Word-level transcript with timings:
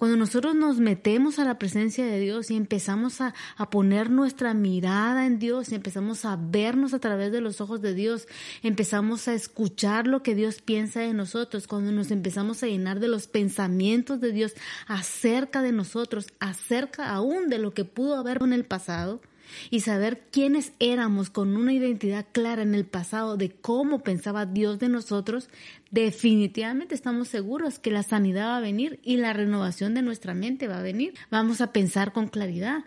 Cuando 0.00 0.16
nosotros 0.16 0.54
nos 0.54 0.78
metemos 0.78 1.38
a 1.38 1.44
la 1.44 1.58
presencia 1.58 2.06
de 2.06 2.18
Dios 2.18 2.50
y 2.50 2.56
empezamos 2.56 3.20
a, 3.20 3.34
a, 3.58 3.68
poner 3.68 4.08
nuestra 4.08 4.54
mirada 4.54 5.26
en 5.26 5.38
Dios 5.38 5.70
y 5.70 5.74
empezamos 5.74 6.24
a 6.24 6.38
vernos 6.40 6.94
a 6.94 7.00
través 7.00 7.30
de 7.32 7.42
los 7.42 7.60
ojos 7.60 7.82
de 7.82 7.92
Dios, 7.92 8.26
empezamos 8.62 9.28
a 9.28 9.34
escuchar 9.34 10.06
lo 10.06 10.22
que 10.22 10.34
Dios 10.34 10.62
piensa 10.62 11.00
de 11.00 11.12
nosotros, 11.12 11.66
cuando 11.66 11.92
nos 11.92 12.10
empezamos 12.10 12.62
a 12.62 12.66
llenar 12.66 12.98
de 12.98 13.08
los 13.08 13.26
pensamientos 13.26 14.22
de 14.22 14.32
Dios 14.32 14.54
acerca 14.86 15.60
de 15.60 15.72
nosotros, 15.72 16.28
acerca 16.38 17.10
aún 17.10 17.50
de 17.50 17.58
lo 17.58 17.74
que 17.74 17.84
pudo 17.84 18.16
haber 18.16 18.42
en 18.42 18.54
el 18.54 18.64
pasado, 18.64 19.20
y 19.70 19.80
saber 19.80 20.26
quiénes 20.30 20.72
éramos 20.78 21.30
con 21.30 21.56
una 21.56 21.72
identidad 21.72 22.26
clara 22.32 22.62
en 22.62 22.74
el 22.74 22.86
pasado 22.86 23.36
de 23.36 23.50
cómo 23.50 24.00
pensaba 24.00 24.46
Dios 24.46 24.78
de 24.78 24.88
nosotros, 24.88 25.48
definitivamente 25.90 26.94
estamos 26.94 27.28
seguros 27.28 27.78
que 27.78 27.90
la 27.90 28.02
sanidad 28.02 28.46
va 28.46 28.56
a 28.58 28.60
venir 28.60 29.00
y 29.02 29.16
la 29.16 29.32
renovación 29.32 29.94
de 29.94 30.02
nuestra 30.02 30.34
mente 30.34 30.68
va 30.68 30.78
a 30.78 30.82
venir. 30.82 31.14
Vamos 31.30 31.60
a 31.60 31.72
pensar 31.72 32.12
con 32.12 32.28
claridad. 32.28 32.84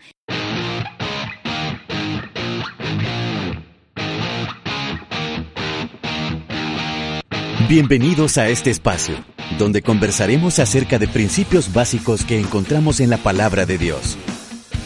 Bienvenidos 7.69 8.37
a 8.37 8.49
este 8.49 8.69
espacio, 8.69 9.15
donde 9.57 9.81
conversaremos 9.81 10.59
acerca 10.59 10.99
de 10.99 11.07
principios 11.07 11.73
básicos 11.73 12.23
que 12.23 12.39
encontramos 12.39 12.99
en 12.99 13.09
la 13.09 13.17
palabra 13.17 13.65
de 13.65 13.77
Dios 13.77 14.17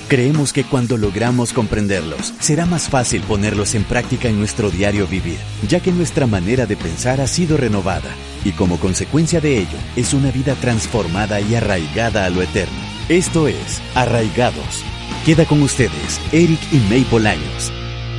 Creemos 0.07 0.53
que 0.53 0.63
cuando 0.63 0.95
logramos 0.95 1.51
comprenderlos, 1.51 2.33
será 2.39 2.65
más 2.65 2.87
fácil 2.87 3.21
ponerlos 3.23 3.75
en 3.75 3.83
práctica 3.83 4.29
en 4.29 4.39
nuestro 4.39 4.69
diario 4.69 5.05
vivir, 5.05 5.37
ya 5.67 5.81
que 5.81 5.91
nuestra 5.91 6.25
manera 6.25 6.65
de 6.65 6.77
pensar 6.77 7.19
ha 7.19 7.27
sido 7.27 7.57
renovada 7.57 8.15
y 8.45 8.53
como 8.53 8.79
consecuencia 8.79 9.41
de 9.41 9.57
ello 9.57 9.77
es 9.97 10.13
una 10.13 10.31
vida 10.31 10.55
transformada 10.55 11.41
y 11.41 11.55
arraigada 11.55 12.23
a 12.23 12.29
lo 12.29 12.41
eterno. 12.41 12.77
Esto 13.09 13.49
es 13.49 13.81
Arraigados. 13.95 14.85
Queda 15.25 15.43
con 15.43 15.61
ustedes 15.61 16.21
Eric 16.31 16.59
y 16.71 16.77
May 16.89 17.03
Bolaños. 17.11 17.73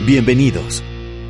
Bienvenidos. 0.04 0.84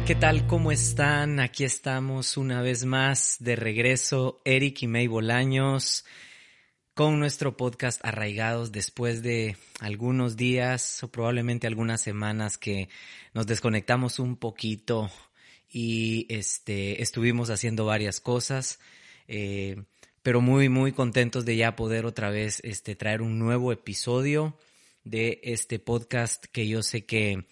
¿Qué 0.06 0.16
tal? 0.16 0.44
¿Cómo 0.48 0.72
están? 0.72 1.38
Aquí 1.38 1.62
estamos 1.62 2.36
una 2.36 2.62
vez 2.62 2.84
más 2.84 3.36
de 3.38 3.54
regreso, 3.54 4.40
Eric 4.44 4.82
y 4.82 4.88
May 4.88 5.06
Bolaños 5.06 6.04
con 6.98 7.20
nuestro 7.20 7.56
podcast 7.56 8.04
Arraigados 8.04 8.72
después 8.72 9.22
de 9.22 9.56
algunos 9.78 10.36
días 10.36 11.00
o 11.04 11.08
probablemente 11.12 11.68
algunas 11.68 12.00
semanas 12.00 12.58
que 12.58 12.88
nos 13.34 13.46
desconectamos 13.46 14.18
un 14.18 14.34
poquito 14.34 15.08
y 15.70 16.26
este, 16.28 17.00
estuvimos 17.00 17.50
haciendo 17.50 17.84
varias 17.84 18.18
cosas, 18.18 18.80
eh, 19.28 19.84
pero 20.24 20.40
muy, 20.40 20.68
muy 20.68 20.90
contentos 20.90 21.44
de 21.44 21.56
ya 21.56 21.76
poder 21.76 22.04
otra 22.04 22.30
vez 22.30 22.58
este, 22.64 22.96
traer 22.96 23.22
un 23.22 23.38
nuevo 23.38 23.70
episodio 23.70 24.58
de 25.04 25.38
este 25.44 25.78
podcast 25.78 26.46
que 26.46 26.66
yo 26.66 26.82
sé 26.82 27.04
que 27.04 27.44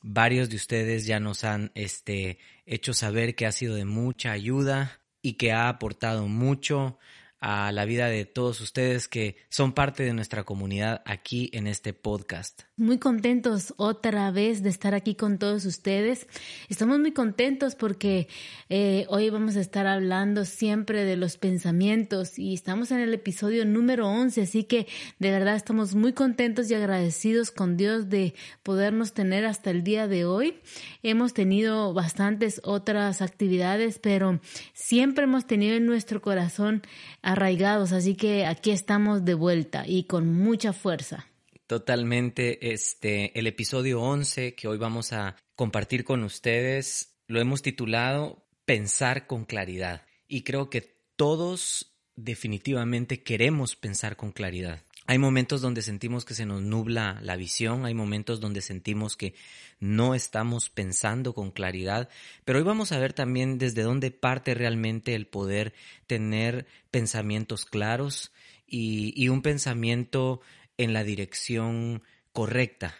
varios 0.00 0.48
de 0.48 0.56
ustedes 0.56 1.04
ya 1.04 1.20
nos 1.20 1.44
han 1.44 1.70
este, 1.74 2.38
hecho 2.64 2.94
saber 2.94 3.34
que 3.34 3.44
ha 3.44 3.52
sido 3.52 3.74
de 3.74 3.84
mucha 3.84 4.32
ayuda 4.32 5.02
y 5.20 5.34
que 5.34 5.52
ha 5.52 5.68
aportado 5.68 6.28
mucho 6.28 6.98
a 7.40 7.70
la 7.72 7.84
vida 7.84 8.08
de 8.08 8.24
todos 8.24 8.60
ustedes 8.60 9.08
que 9.08 9.36
son 9.48 9.72
parte 9.72 10.02
de 10.02 10.14
nuestra 10.14 10.44
comunidad 10.44 11.02
aquí 11.04 11.50
en 11.52 11.66
este 11.66 11.92
podcast. 11.92 12.62
Muy 12.76 12.98
contentos 12.98 13.74
otra 13.76 14.30
vez 14.30 14.62
de 14.62 14.70
estar 14.70 14.94
aquí 14.94 15.14
con 15.14 15.38
todos 15.38 15.64
ustedes. 15.64 16.26
Estamos 16.68 16.98
muy 16.98 17.12
contentos 17.12 17.74
porque 17.74 18.28
eh, 18.68 19.06
hoy 19.08 19.30
vamos 19.30 19.56
a 19.56 19.60
estar 19.60 19.86
hablando 19.86 20.44
siempre 20.44 21.04
de 21.04 21.16
los 21.16 21.36
pensamientos 21.36 22.38
y 22.38 22.54
estamos 22.54 22.90
en 22.90 23.00
el 23.00 23.12
episodio 23.14 23.64
número 23.64 24.08
11, 24.08 24.42
así 24.42 24.64
que 24.64 24.86
de 25.18 25.30
verdad 25.30 25.56
estamos 25.56 25.94
muy 25.94 26.12
contentos 26.12 26.70
y 26.70 26.74
agradecidos 26.74 27.50
con 27.50 27.76
Dios 27.76 28.08
de 28.08 28.34
podernos 28.62 29.12
tener 29.12 29.44
hasta 29.44 29.70
el 29.70 29.82
día 29.84 30.08
de 30.08 30.24
hoy. 30.24 30.58
Hemos 31.02 31.34
tenido 31.34 31.92
bastantes 31.92 32.60
otras 32.64 33.22
actividades, 33.22 33.98
pero 33.98 34.40
siempre 34.72 35.24
hemos 35.24 35.46
tenido 35.46 35.76
en 35.76 35.86
nuestro 35.86 36.20
corazón 36.22 36.82
arraigados, 37.26 37.92
así 37.92 38.14
que 38.14 38.46
aquí 38.46 38.70
estamos 38.70 39.24
de 39.24 39.34
vuelta 39.34 39.84
y 39.86 40.04
con 40.04 40.32
mucha 40.32 40.72
fuerza. 40.72 41.26
Totalmente, 41.66 42.72
este, 42.72 43.36
el 43.36 43.48
episodio 43.48 44.00
11 44.00 44.54
que 44.54 44.68
hoy 44.68 44.78
vamos 44.78 45.12
a 45.12 45.34
compartir 45.56 46.04
con 46.04 46.22
ustedes 46.22 47.18
lo 47.26 47.40
hemos 47.40 47.62
titulado 47.62 48.46
Pensar 48.64 49.26
con 49.26 49.44
claridad 49.44 50.02
y 50.28 50.42
creo 50.42 50.70
que 50.70 50.82
todos 51.16 51.96
definitivamente 52.14 53.22
queremos 53.24 53.74
pensar 53.74 54.16
con 54.16 54.30
claridad. 54.30 54.85
Hay 55.08 55.18
momentos 55.18 55.60
donde 55.60 55.82
sentimos 55.82 56.24
que 56.24 56.34
se 56.34 56.46
nos 56.46 56.62
nubla 56.62 57.20
la 57.22 57.36
visión, 57.36 57.84
hay 57.84 57.94
momentos 57.94 58.40
donde 58.40 58.60
sentimos 58.60 59.16
que 59.16 59.34
no 59.78 60.14
estamos 60.14 60.68
pensando 60.68 61.32
con 61.32 61.52
claridad, 61.52 62.08
pero 62.44 62.58
hoy 62.58 62.64
vamos 62.64 62.90
a 62.90 62.98
ver 62.98 63.12
también 63.12 63.58
desde 63.58 63.82
dónde 63.82 64.10
parte 64.10 64.54
realmente 64.54 65.14
el 65.14 65.26
poder 65.26 65.74
tener 66.08 66.66
pensamientos 66.90 67.66
claros 67.66 68.32
y, 68.66 69.28
un 69.28 69.42
pensamiento 69.42 70.40
en 70.76 70.92
la 70.92 71.04
dirección 71.04 72.02
correcta, 72.32 72.94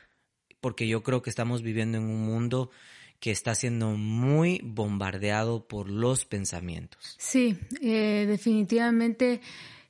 porque 0.60 0.86
yo 0.86 1.02
creo 1.02 1.22
que 1.22 1.30
estamos 1.30 1.62
viviendo 1.62 1.98
en 1.98 2.04
un 2.04 2.24
mundo 2.24 2.70
que 3.18 3.32
está 3.32 3.54
siendo 3.54 3.90
muy 3.92 4.60
bombardeado 4.62 5.66
por 5.66 5.90
los 5.90 6.24
pensamientos. 6.24 7.16
Sí, 7.18 7.58
eh, 7.82 8.26
definitivamente 8.28 9.40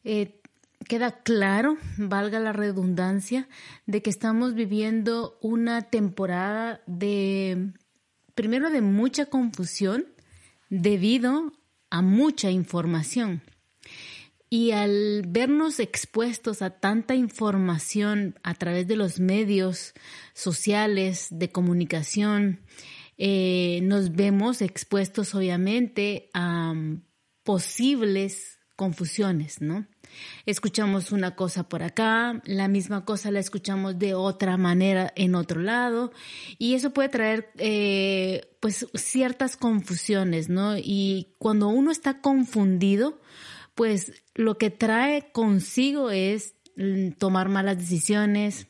eh, 0.05 0.41
queda 0.87 1.23
claro, 1.23 1.77
valga 1.97 2.41
la 2.41 2.53
redundancia, 2.53 3.49
de 3.87 4.03
que 4.03 4.11
estamos 4.11 4.55
viviendo 4.55 5.39
una 5.43 5.83
temporada 5.83 6.81
de, 6.87 7.73
primero, 8.35 8.71
de 8.71 8.81
mucha 8.81 9.27
confusión 9.27 10.07
debido 10.71 11.53
a 11.91 12.03
mucha 12.03 12.51
información. 12.51 13.43
Y 14.49 14.71
al 14.71 15.25
vernos 15.27 15.81
expuestos 15.81 16.63
a 16.63 16.71
tanta 16.71 17.17
información 17.17 18.39
a 18.45 18.55
través 18.55 18.87
de 18.87 18.95
los 18.95 19.19
medios 19.19 19.93
sociales 20.35 21.29
de 21.31 21.51
comunicación, 21.51 22.61
eh, 23.19 23.81
nos 23.83 24.13
vemos 24.13 24.63
expuestos 24.63 25.35
obviamente 25.35 26.31
a 26.33 26.75
posibles 27.43 28.56
confusiones, 28.77 29.63
¿no? 29.63 29.87
Escuchamos 30.45 31.11
una 31.11 31.35
cosa 31.35 31.69
por 31.69 31.83
acá, 31.83 32.41
la 32.45 32.69
misma 32.69 33.05
cosa 33.05 33.31
la 33.31 33.41
escuchamos 33.41 33.99
de 33.99 34.15
otra 34.15 34.57
manera 34.57 35.13
en 35.17 35.35
otro 35.35 35.61
lado 35.61 36.13
y 36.59 36.75
eso 36.75 36.93
puede 36.93 37.09
traer 37.09 37.51
eh, 37.57 38.43
pues 38.61 38.87
ciertas 38.95 39.57
confusiones, 39.57 40.49
¿no? 40.49 40.77
Y 40.77 41.35
cuando 41.39 41.69
uno 41.69 41.91
está 41.91 42.21
confundido, 42.21 43.21
pues 43.75 44.13
lo 44.35 44.59
que 44.59 44.71
trae 44.71 45.33
consigo 45.33 46.11
es 46.11 46.55
mm, 46.77 47.13
tomar 47.13 47.49
malas 47.49 47.79
decisiones, 47.79 48.69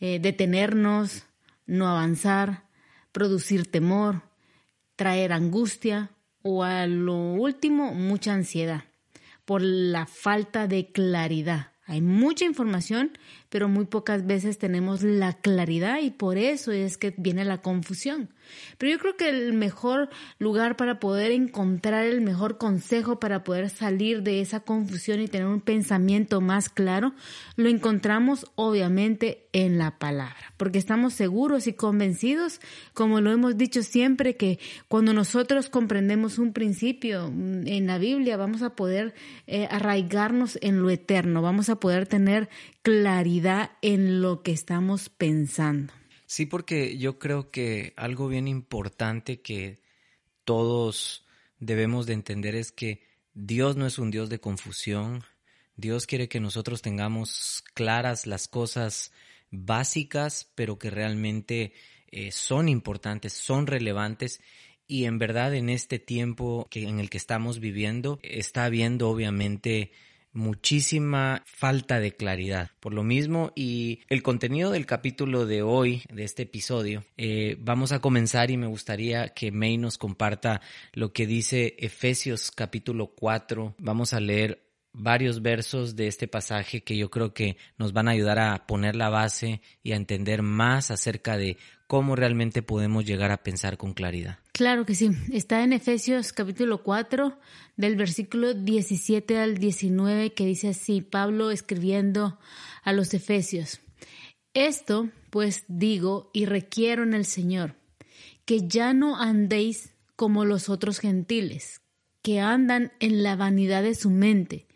eh, 0.00 0.18
detenernos, 0.20 1.24
no 1.64 1.88
avanzar, 1.88 2.68
producir 3.12 3.70
temor, 3.70 4.22
traer 4.96 5.32
angustia 5.32 6.10
o 6.42 6.64
a 6.64 6.86
lo 6.86 7.14
último 7.14 7.94
mucha 7.94 8.34
ansiedad 8.34 8.84
por 9.44 9.62
la 9.62 10.06
falta 10.06 10.66
de 10.66 10.92
claridad. 10.92 11.72
Hay 11.84 12.00
mucha 12.00 12.44
información, 12.44 13.18
pero 13.48 13.68
muy 13.68 13.86
pocas 13.86 14.26
veces 14.26 14.58
tenemos 14.58 15.02
la 15.02 15.32
claridad 15.34 15.98
y 16.00 16.10
por 16.10 16.38
eso 16.38 16.72
es 16.72 16.96
que 16.96 17.12
viene 17.16 17.44
la 17.44 17.60
confusión. 17.60 18.30
Pero 18.78 18.92
yo 18.92 18.98
creo 18.98 19.16
que 19.16 19.28
el 19.28 19.52
mejor 19.52 20.08
lugar 20.38 20.76
para 20.76 21.00
poder 21.00 21.30
encontrar 21.30 22.04
el 22.04 22.20
mejor 22.20 22.58
consejo 22.58 23.20
para 23.20 23.44
poder 23.44 23.70
salir 23.70 24.22
de 24.22 24.40
esa 24.40 24.60
confusión 24.60 25.20
y 25.20 25.28
tener 25.28 25.46
un 25.46 25.60
pensamiento 25.60 26.40
más 26.40 26.68
claro, 26.68 27.12
lo 27.56 27.68
encontramos 27.68 28.50
obviamente 28.54 29.46
en 29.52 29.78
la 29.78 29.98
palabra, 29.98 30.52
porque 30.56 30.78
estamos 30.78 31.12
seguros 31.14 31.66
y 31.66 31.74
convencidos, 31.74 32.60
como 32.94 33.20
lo 33.20 33.30
hemos 33.30 33.56
dicho 33.56 33.82
siempre, 33.82 34.36
que 34.36 34.58
cuando 34.88 35.12
nosotros 35.12 35.68
comprendemos 35.68 36.38
un 36.38 36.52
principio 36.52 37.26
en 37.26 37.86
la 37.86 37.98
Biblia, 37.98 38.36
vamos 38.36 38.62
a 38.62 38.74
poder 38.74 39.14
eh, 39.46 39.68
arraigarnos 39.70 40.58
en 40.62 40.82
lo 40.82 40.90
eterno, 40.90 41.42
vamos 41.42 41.68
a 41.68 41.76
poder 41.76 42.06
tener 42.06 42.48
claridad 42.82 43.72
en 43.82 44.22
lo 44.22 44.42
que 44.42 44.52
estamos 44.52 45.08
pensando. 45.08 45.92
Sí, 46.32 46.46
porque 46.46 46.96
yo 46.96 47.18
creo 47.18 47.50
que 47.50 47.92
algo 47.94 48.26
bien 48.26 48.48
importante 48.48 49.42
que 49.42 49.82
todos 50.44 51.26
debemos 51.58 52.06
de 52.06 52.14
entender 52.14 52.54
es 52.54 52.72
que 52.72 53.02
Dios 53.34 53.76
no 53.76 53.84
es 53.84 53.98
un 53.98 54.10
Dios 54.10 54.30
de 54.30 54.40
confusión. 54.40 55.24
Dios 55.76 56.06
quiere 56.06 56.30
que 56.30 56.40
nosotros 56.40 56.80
tengamos 56.80 57.62
claras 57.74 58.26
las 58.26 58.48
cosas 58.48 59.12
básicas, 59.50 60.50
pero 60.54 60.78
que 60.78 60.88
realmente 60.88 61.74
eh, 62.10 62.32
son 62.32 62.70
importantes, 62.70 63.34
son 63.34 63.66
relevantes. 63.66 64.40
Y 64.86 65.04
en 65.04 65.18
verdad 65.18 65.54
en 65.54 65.68
este 65.68 65.98
tiempo 65.98 66.66
que, 66.70 66.84
en 66.84 66.98
el 66.98 67.10
que 67.10 67.18
estamos 67.18 67.60
viviendo 67.60 68.18
está 68.22 68.64
habiendo 68.64 69.10
obviamente 69.10 69.92
muchísima 70.32 71.42
falta 71.44 72.00
de 72.00 72.12
claridad. 72.12 72.70
Por 72.80 72.94
lo 72.94 73.02
mismo, 73.02 73.52
y 73.54 74.00
el 74.08 74.22
contenido 74.22 74.70
del 74.70 74.86
capítulo 74.86 75.46
de 75.46 75.62
hoy, 75.62 76.02
de 76.12 76.24
este 76.24 76.42
episodio, 76.42 77.04
eh, 77.16 77.56
vamos 77.60 77.92
a 77.92 78.00
comenzar 78.00 78.50
y 78.50 78.56
me 78.56 78.66
gustaría 78.66 79.28
que 79.28 79.52
May 79.52 79.78
nos 79.78 79.98
comparta 79.98 80.60
lo 80.92 81.12
que 81.12 81.26
dice 81.26 81.76
Efesios 81.78 82.50
capítulo 82.50 83.08
4. 83.08 83.74
Vamos 83.78 84.12
a 84.12 84.20
leer 84.20 84.62
varios 84.92 85.42
versos 85.42 85.96
de 85.96 86.06
este 86.06 86.28
pasaje 86.28 86.82
que 86.82 86.96
yo 86.96 87.10
creo 87.10 87.32
que 87.32 87.56
nos 87.78 87.92
van 87.92 88.08
a 88.08 88.12
ayudar 88.12 88.38
a 88.38 88.66
poner 88.66 88.94
la 88.94 89.08
base 89.08 89.62
y 89.82 89.92
a 89.92 89.96
entender 89.96 90.42
más 90.42 90.90
acerca 90.90 91.36
de 91.36 91.56
cómo 91.92 92.16
realmente 92.16 92.62
podemos 92.62 93.04
llegar 93.04 93.32
a 93.32 93.42
pensar 93.42 93.76
con 93.76 93.92
claridad. 93.92 94.38
Claro 94.52 94.86
que 94.86 94.94
sí. 94.94 95.10
Está 95.30 95.62
en 95.62 95.74
Efesios 95.74 96.32
capítulo 96.32 96.82
4, 96.82 97.38
del 97.76 97.96
versículo 97.96 98.54
17 98.54 99.36
al 99.36 99.58
19, 99.58 100.32
que 100.32 100.46
dice 100.46 100.70
así, 100.70 101.02
Pablo 101.02 101.50
escribiendo 101.50 102.38
a 102.82 102.94
los 102.94 103.12
Efesios. 103.12 103.82
Esto, 104.54 105.10
pues 105.28 105.66
digo 105.68 106.30
y 106.32 106.46
requiero 106.46 107.02
en 107.02 107.12
el 107.12 107.26
Señor, 107.26 107.74
que 108.46 108.66
ya 108.66 108.94
no 108.94 109.20
andéis 109.20 109.92
como 110.16 110.46
los 110.46 110.70
otros 110.70 110.98
gentiles, 110.98 111.82
que 112.22 112.40
andan 112.40 112.92
en 113.00 113.22
la 113.22 113.36
vanidad 113.36 113.82
de 113.82 113.94
su 113.94 114.08
mente, 114.08 114.66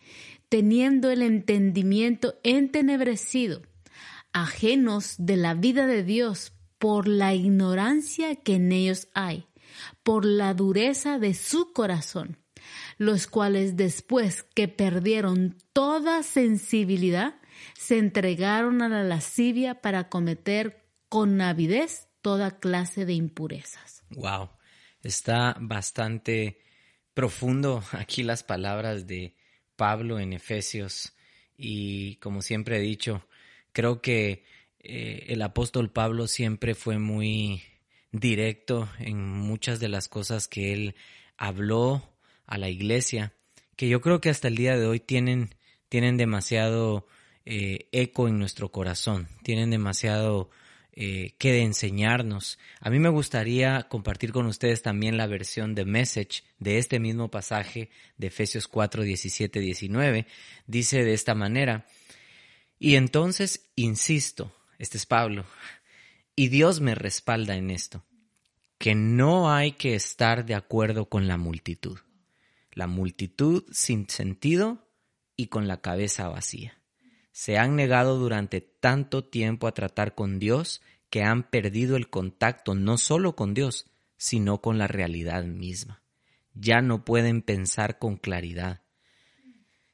teniendo 0.50 1.10
el 1.10 1.22
entendimiento 1.22 2.38
entenebrecido, 2.42 3.62
ajenos 4.34 5.14
de 5.16 5.38
la 5.38 5.54
vida 5.54 5.86
de 5.86 6.02
Dios 6.02 6.52
por 6.78 7.08
la 7.08 7.34
ignorancia 7.34 8.36
que 8.36 8.54
en 8.54 8.72
ellos 8.72 9.08
hay 9.14 9.46
por 10.02 10.24
la 10.24 10.54
dureza 10.54 11.18
de 11.18 11.34
su 11.34 11.72
corazón, 11.72 12.38
los 12.98 13.26
cuales 13.26 13.76
después 13.76 14.42
que 14.42 14.68
perdieron 14.68 15.56
toda 15.72 16.22
sensibilidad, 16.22 17.40
se 17.74 17.98
entregaron 17.98 18.82
a 18.82 18.88
la 18.88 19.02
lascivia 19.02 19.80
para 19.80 20.08
cometer 20.08 20.84
con 21.08 21.40
avidez 21.40 22.08
toda 22.20 22.58
clase 22.58 23.06
de 23.06 23.14
impurezas. 23.14 24.02
Wow, 24.10 24.50
está 25.02 25.56
bastante 25.60 26.58
profundo 27.14 27.82
aquí 27.92 28.22
las 28.22 28.42
palabras 28.42 29.06
de 29.06 29.36
Pablo 29.76 30.18
en 30.18 30.32
Efesios 30.32 31.14
y 31.56 32.16
como 32.16 32.42
siempre 32.42 32.76
he 32.76 32.80
dicho, 32.80 33.26
creo 33.72 34.02
que 34.02 34.44
eh, 34.88 35.24
el 35.28 35.42
apóstol 35.42 35.90
Pablo 35.90 36.26
siempre 36.28 36.74
fue 36.74 36.98
muy 36.98 37.62
directo 38.12 38.88
en 38.98 39.22
muchas 39.22 39.80
de 39.80 39.88
las 39.88 40.08
cosas 40.08 40.48
que 40.48 40.72
él 40.72 40.94
habló 41.36 42.02
a 42.46 42.58
la 42.58 42.68
iglesia, 42.68 43.34
que 43.76 43.88
yo 43.88 44.00
creo 44.00 44.20
que 44.20 44.30
hasta 44.30 44.48
el 44.48 44.56
día 44.56 44.76
de 44.76 44.86
hoy 44.86 45.00
tienen, 45.00 45.54
tienen 45.88 46.16
demasiado 46.16 47.06
eh, 47.44 47.88
eco 47.92 48.28
en 48.28 48.38
nuestro 48.38 48.70
corazón, 48.70 49.28
tienen 49.42 49.70
demasiado 49.70 50.50
eh, 50.92 51.34
que 51.38 51.52
de 51.52 51.62
enseñarnos. 51.62 52.58
A 52.80 52.88
mí 52.88 52.98
me 52.98 53.10
gustaría 53.10 53.82
compartir 53.88 54.32
con 54.32 54.46
ustedes 54.46 54.80
también 54.80 55.16
la 55.16 55.26
versión 55.26 55.74
de 55.74 55.84
Message 55.84 56.42
de 56.58 56.78
este 56.78 57.00
mismo 57.00 57.30
pasaje 57.30 57.90
de 58.16 58.28
Efesios 58.28 58.66
4, 58.66 59.02
17, 59.02 59.60
19. 59.60 60.26
Dice 60.66 61.04
de 61.04 61.12
esta 61.12 61.34
manera, 61.34 61.86
y 62.78 62.94
entonces, 62.94 63.68
insisto, 63.74 64.52
este 64.78 64.98
es 64.98 65.06
Pablo, 65.06 65.44
y 66.34 66.48
Dios 66.48 66.80
me 66.80 66.94
respalda 66.94 67.56
en 67.56 67.70
esto, 67.70 68.04
que 68.78 68.94
no 68.94 69.50
hay 69.52 69.72
que 69.72 69.94
estar 69.94 70.44
de 70.44 70.54
acuerdo 70.54 71.08
con 71.08 71.26
la 71.26 71.36
multitud. 71.36 71.98
La 72.72 72.86
multitud 72.86 73.64
sin 73.72 74.08
sentido 74.08 74.86
y 75.34 75.46
con 75.46 75.66
la 75.66 75.80
cabeza 75.80 76.28
vacía. 76.28 76.78
Se 77.32 77.56
han 77.56 77.74
negado 77.74 78.18
durante 78.18 78.60
tanto 78.60 79.24
tiempo 79.24 79.66
a 79.66 79.72
tratar 79.72 80.14
con 80.14 80.38
Dios 80.38 80.82
que 81.10 81.22
han 81.22 81.42
perdido 81.48 81.96
el 81.96 82.10
contacto 82.10 82.74
no 82.74 82.98
solo 82.98 83.36
con 83.36 83.54
Dios, 83.54 83.86
sino 84.18 84.60
con 84.60 84.78
la 84.78 84.86
realidad 84.86 85.44
misma. 85.44 86.02
Ya 86.54 86.80
no 86.80 87.04
pueden 87.04 87.42
pensar 87.42 87.98
con 87.98 88.16
claridad. 88.16 88.82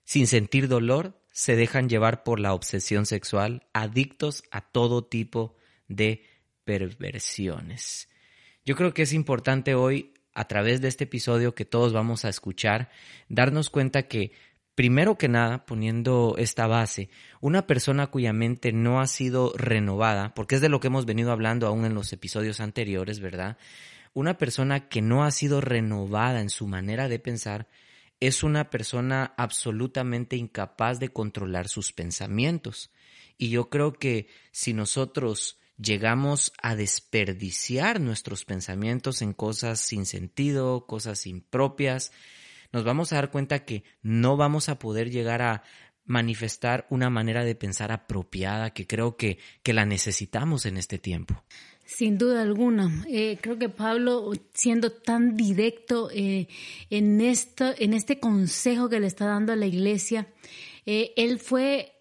Sin 0.05 0.27
sentir 0.27 0.69
dolor, 0.69 1.22
se 1.33 1.57
dejan 1.57 1.89
llevar 1.89 2.23
por 2.23 2.39
la 2.39 2.55
obsesión 2.55 3.07
sexual, 3.07 3.67
adictos 3.73 4.45
a 4.51 4.61
todo 4.61 5.05
tipo 5.05 5.57
de 5.89 6.25
perversiones. 6.65 8.09
Yo 8.65 8.77
creo 8.77 8.95
que 8.95 9.03
es 9.03 9.13
importante 9.13 9.75
hoy, 9.75 10.15
a 10.35 10.47
través 10.47 10.81
de 10.81 10.89
este 10.89 11.05
episodio 11.05 11.55
que 11.55 11.65
todos 11.65 11.93
vamos 11.93 12.25
a 12.25 12.29
escuchar, 12.29 12.91
darnos 13.29 13.71
cuenta 13.71 14.05
que, 14.05 14.33
primero 14.75 15.19
que 15.19 15.29
nada, 15.29 15.67
poniendo 15.67 16.37
esta 16.39 16.67
base, 16.67 17.11
una 17.41 17.67
persona 17.67 18.07
cuya 18.07 18.33
mente 18.33 18.73
no 18.73 19.01
ha 19.01 19.07
sido 19.07 19.53
renovada, 19.57 20.33
porque 20.35 20.55
es 20.55 20.61
de 20.61 20.69
lo 20.69 20.81
que 20.81 20.87
hemos 20.87 21.07
venido 21.07 21.33
hablando 21.33 21.67
aún 21.67 21.85
en 21.85 21.95
los 21.95 22.13
episodios 22.13 22.61
anteriores, 22.61 23.21
¿verdad? 23.21 23.59
Una 24.15 24.39
persona 24.39 24.89
que 24.89 25.03
no 25.03 25.25
ha 25.25 25.31
sido 25.31 25.61
renovada 25.61 26.41
en 26.41 26.51
su 26.51 26.67
manera 26.67 27.09
de 27.09 27.19
pensar, 27.19 27.67
es 28.23 28.45
una 28.45 28.71
persona 28.71 29.35
absolutamente 29.37 30.37
incapaz 30.37 31.01
de 31.01 31.09
controlar 31.09 31.67
sus 31.67 31.93
pensamientos. 31.93 32.93
Y 33.37 33.51
yo 33.51 33.69
creo 33.69 33.95
que 33.95 34.29
si 34.53 34.75
nosotros 34.75 35.59
llegamos 35.77 36.53
a 36.63 36.77
desperdiciar 36.77 38.01
nuestros 38.01 38.45
pensamientos 38.45 39.23
en 39.23 39.33
cosas 39.33 39.81
sin 39.81 40.07
sentido, 40.07 40.87
cosas 40.87 41.27
impropias, 41.27 42.13
nos 42.71 42.85
vamos 42.85 43.13
a 43.13 43.17
dar 43.17 43.33
cuenta 43.33 43.65
que 43.65 43.83
no 44.03 44.37
vamos 44.37 44.69
a 44.69 44.79
poder 44.79 45.11
llegar 45.11 45.43
a 45.43 45.65
manifestar 46.05 46.87
una 46.91 47.11
manera 47.11 47.45
de 47.45 47.57
pensar 47.57 47.91
apropiada 47.91 48.73
que 48.73 48.87
creo 48.87 49.17
que, 49.17 49.41
que 49.65 49.73
la 49.73 49.85
necesitamos 49.85 50.65
en 50.65 50.77
este 50.77 51.01
tiempo. 51.01 51.43
Sin 51.85 52.17
duda 52.17 52.43
alguna. 52.43 53.05
Eh, 53.09 53.39
creo 53.41 53.59
que 53.59 53.69
Pablo, 53.69 54.33
siendo 54.55 54.91
tan 54.91 55.37
directo 55.37 56.11
eh, 56.13 56.49
en, 56.91 57.21
esto, 57.21 57.75
en 57.79 57.93
este 57.93 58.19
consejo 58.19 58.89
que 58.89 59.01
le 59.01 59.07
está 59.07 59.27
dando 59.27 59.53
a 59.53 59.57
la 59.57 59.67
iglesia, 59.67 60.29
eh, 60.87 61.13
él 61.17 61.39
fue 61.39 61.93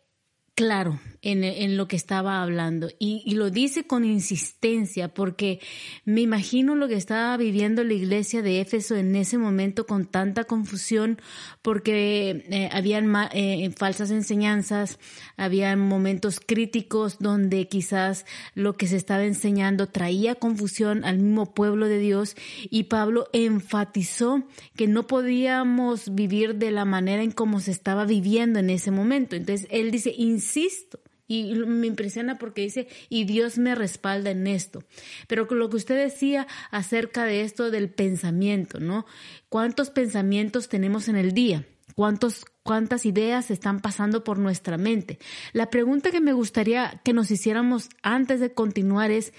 claro 0.55 0.99
en, 1.23 1.77
lo 1.77 1.87
que 1.87 1.95
estaba 1.95 2.41
hablando 2.41 2.89
y, 2.97 3.35
lo 3.35 3.49
dice 3.51 3.85
con 3.85 4.03
insistencia 4.03 5.07
porque 5.13 5.59
me 6.03 6.21
imagino 6.21 6.75
lo 6.75 6.87
que 6.87 6.95
estaba 6.95 7.37
viviendo 7.37 7.83
la 7.83 7.93
iglesia 7.93 8.41
de 8.41 8.59
Éfeso 8.59 8.95
en 8.95 9.15
ese 9.15 9.37
momento 9.37 9.85
con 9.85 10.05
tanta 10.05 10.45
confusión 10.45 11.19
porque 11.61 12.43
eh, 12.49 12.69
habían 12.71 13.13
eh, 13.33 13.71
falsas 13.77 14.09
enseñanzas, 14.11 14.97
había 15.37 15.75
momentos 15.75 16.39
críticos 16.39 17.17
donde 17.19 17.67
quizás 17.67 18.25
lo 18.55 18.73
que 18.73 18.87
se 18.87 18.97
estaba 18.97 19.23
enseñando 19.23 19.87
traía 19.87 20.35
confusión 20.35 21.05
al 21.05 21.19
mismo 21.19 21.53
pueblo 21.53 21.87
de 21.87 21.99
Dios 21.99 22.35
y 22.69 22.83
Pablo 22.83 23.27
enfatizó 23.31 24.43
que 24.75 24.87
no 24.87 25.05
podíamos 25.05 26.15
vivir 26.15 26.55
de 26.55 26.71
la 26.71 26.85
manera 26.85 27.21
en 27.21 27.31
cómo 27.31 27.59
se 27.59 27.71
estaba 27.71 28.05
viviendo 28.05 28.59
en 28.59 28.69
ese 28.69 28.89
momento. 28.89 29.35
Entonces 29.35 29.67
él 29.69 29.91
dice, 29.91 30.13
insisto, 30.41 30.99
y 31.27 31.53
me 31.53 31.87
impresiona 31.87 32.37
porque 32.37 32.63
dice, 32.63 32.87
y 33.07 33.23
Dios 33.23 33.57
me 33.57 33.73
respalda 33.73 34.31
en 34.31 34.47
esto. 34.47 34.83
Pero 35.27 35.45
lo 35.45 35.69
que 35.69 35.77
usted 35.77 35.95
decía 35.95 36.45
acerca 36.71 37.23
de 37.23 37.41
esto 37.41 37.71
del 37.71 37.89
pensamiento, 37.89 38.81
¿no? 38.81 39.05
¿Cuántos 39.47 39.91
pensamientos 39.91 40.67
tenemos 40.67 41.07
en 41.07 41.15
el 41.15 41.31
día? 41.31 41.65
¿Cuántos, 41.95 42.45
¿Cuántas 42.63 43.05
ideas 43.05 43.49
están 43.49 43.79
pasando 43.79 44.23
por 44.25 44.39
nuestra 44.39 44.77
mente? 44.77 45.19
La 45.53 45.69
pregunta 45.69 46.11
que 46.11 46.19
me 46.19 46.33
gustaría 46.33 46.99
que 47.05 47.13
nos 47.13 47.31
hiciéramos 47.31 47.89
antes 48.01 48.39
de 48.41 48.53
continuar 48.53 49.11
es, 49.11 49.33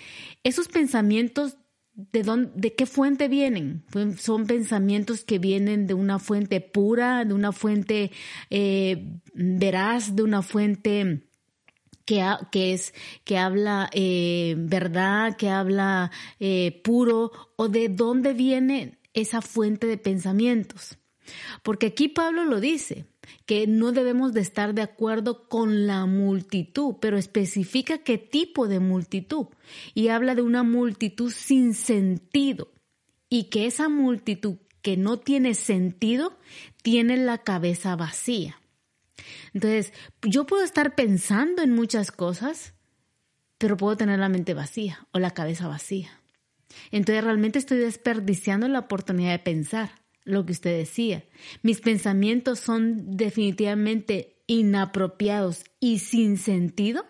¿esos 0.44 0.68
pensamientos 0.68 1.56
¿De, 1.94 2.22
dónde, 2.22 2.52
¿De 2.54 2.74
qué 2.74 2.86
fuente 2.86 3.28
vienen? 3.28 3.84
Son 4.18 4.46
pensamientos 4.46 5.24
que 5.24 5.38
vienen 5.38 5.86
de 5.86 5.94
una 5.94 6.18
fuente 6.18 6.60
pura, 6.60 7.24
de 7.24 7.34
una 7.34 7.52
fuente 7.52 8.10
eh, 8.48 9.20
veraz, 9.34 10.16
de 10.16 10.22
una 10.22 10.42
fuente 10.42 11.28
que, 12.04 12.72
es, 12.72 12.94
que 13.24 13.38
habla 13.38 13.88
eh, 13.92 14.54
verdad, 14.58 15.36
que 15.36 15.48
habla 15.48 16.10
eh, 16.40 16.80
puro, 16.82 17.32
o 17.56 17.68
de 17.68 17.88
dónde 17.88 18.32
viene 18.32 18.98
esa 19.14 19.42
fuente 19.42 19.86
de 19.86 19.98
pensamientos. 19.98 20.98
Porque 21.62 21.86
aquí 21.86 22.08
Pablo 22.08 22.44
lo 22.44 22.60
dice, 22.60 23.06
que 23.46 23.66
no 23.66 23.92
debemos 23.92 24.32
de 24.32 24.40
estar 24.40 24.74
de 24.74 24.82
acuerdo 24.82 25.48
con 25.48 25.86
la 25.86 26.06
multitud, 26.06 26.96
pero 27.00 27.16
especifica 27.16 27.98
qué 27.98 28.18
tipo 28.18 28.68
de 28.68 28.80
multitud. 28.80 29.46
Y 29.94 30.08
habla 30.08 30.34
de 30.34 30.42
una 30.42 30.62
multitud 30.62 31.30
sin 31.30 31.74
sentido. 31.74 32.72
Y 33.28 33.44
que 33.44 33.66
esa 33.66 33.88
multitud 33.88 34.56
que 34.82 34.96
no 34.96 35.18
tiene 35.18 35.54
sentido 35.54 36.38
tiene 36.82 37.16
la 37.16 37.38
cabeza 37.38 37.96
vacía. 37.96 38.60
Entonces, 39.54 39.92
yo 40.22 40.46
puedo 40.46 40.64
estar 40.64 40.94
pensando 40.94 41.62
en 41.62 41.72
muchas 41.72 42.10
cosas, 42.10 42.74
pero 43.58 43.76
puedo 43.76 43.96
tener 43.96 44.18
la 44.18 44.28
mente 44.28 44.54
vacía 44.54 45.06
o 45.12 45.18
la 45.18 45.30
cabeza 45.30 45.68
vacía. 45.68 46.22
Entonces 46.90 47.22
realmente 47.24 47.58
estoy 47.58 47.78
desperdiciando 47.78 48.68
la 48.68 48.80
oportunidad 48.80 49.32
de 49.32 49.38
pensar, 49.38 50.01
lo 50.24 50.44
que 50.46 50.52
usted 50.52 50.78
decía. 50.78 51.24
Mis 51.62 51.80
pensamientos 51.80 52.60
son 52.60 53.16
definitivamente 53.16 54.42
inapropiados 54.46 55.64
y 55.80 55.98
sin 55.98 56.36
sentido 56.36 57.04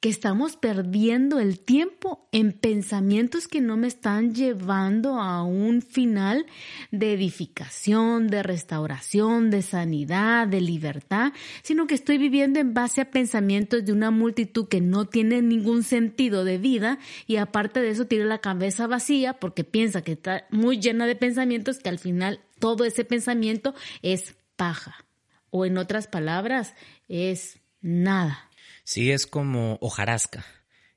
que 0.00 0.08
estamos 0.08 0.56
perdiendo 0.56 1.38
el 1.40 1.60
tiempo 1.60 2.26
en 2.32 2.52
pensamientos 2.52 3.46
que 3.46 3.60
no 3.60 3.76
me 3.76 3.86
están 3.86 4.34
llevando 4.34 5.20
a 5.20 5.42
un 5.42 5.82
final 5.82 6.46
de 6.90 7.12
edificación, 7.12 8.28
de 8.28 8.42
restauración, 8.42 9.50
de 9.50 9.60
sanidad, 9.60 10.48
de 10.48 10.62
libertad, 10.62 11.34
sino 11.62 11.86
que 11.86 11.94
estoy 11.94 12.16
viviendo 12.16 12.58
en 12.58 12.72
base 12.72 13.02
a 13.02 13.10
pensamientos 13.10 13.84
de 13.84 13.92
una 13.92 14.10
multitud 14.10 14.68
que 14.68 14.80
no 14.80 15.04
tiene 15.04 15.42
ningún 15.42 15.82
sentido 15.82 16.44
de 16.44 16.56
vida 16.56 16.98
y 17.26 17.36
aparte 17.36 17.80
de 17.80 17.90
eso 17.90 18.06
tiene 18.06 18.24
la 18.24 18.38
cabeza 18.38 18.86
vacía 18.86 19.34
porque 19.34 19.64
piensa 19.64 20.02
que 20.02 20.12
está 20.12 20.46
muy 20.50 20.80
llena 20.80 21.06
de 21.06 21.14
pensamientos 21.14 21.78
que 21.78 21.90
al 21.90 21.98
final 21.98 22.40
todo 22.58 22.86
ese 22.86 23.04
pensamiento 23.04 23.74
es 24.00 24.34
paja. 24.56 25.04
O 25.50 25.66
en 25.66 25.78
otras 25.78 26.06
palabras, 26.06 26.74
es 27.08 27.60
nada. 27.80 28.49
Sí, 28.90 29.12
es 29.12 29.28
como 29.28 29.78
hojarasca. 29.80 30.44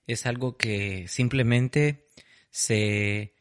Es 0.07 0.25
algo 0.25 0.57
que 0.57 1.05
simplemente 1.07 2.07
se, 2.49 3.35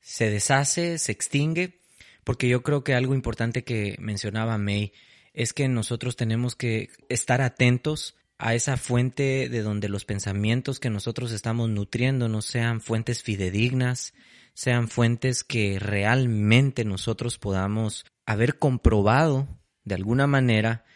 se 0.00 0.30
deshace, 0.30 0.96
se 0.96 1.12
extingue, 1.12 1.82
porque 2.24 2.48
yo 2.48 2.62
creo 2.62 2.82
que 2.84 2.94
algo 2.94 3.12
importante 3.12 3.64
que 3.64 3.96
mencionaba 3.98 4.56
May 4.56 4.94
es 5.34 5.52
que 5.52 5.68
nosotros 5.68 6.16
tenemos 6.16 6.56
que 6.56 6.88
estar 7.10 7.42
atentos 7.42 8.16
a 8.38 8.54
esa 8.54 8.78
fuente 8.78 9.50
de 9.50 9.60
donde 9.60 9.90
los 9.90 10.06
pensamientos 10.06 10.80
que 10.80 10.88
nosotros 10.88 11.30
estamos 11.30 11.68
nutriendo 11.68 12.30
no 12.30 12.40
sean 12.40 12.80
fuentes 12.80 13.22
fidedignas, 13.22 14.14
sean 14.54 14.88
fuentes 14.88 15.44
que 15.44 15.78
realmente 15.78 16.86
nosotros 16.86 17.36
podamos 17.36 18.06
haber 18.24 18.58
comprobado 18.58 19.48
de 19.84 19.96
alguna 19.96 20.26
manera 20.26 20.86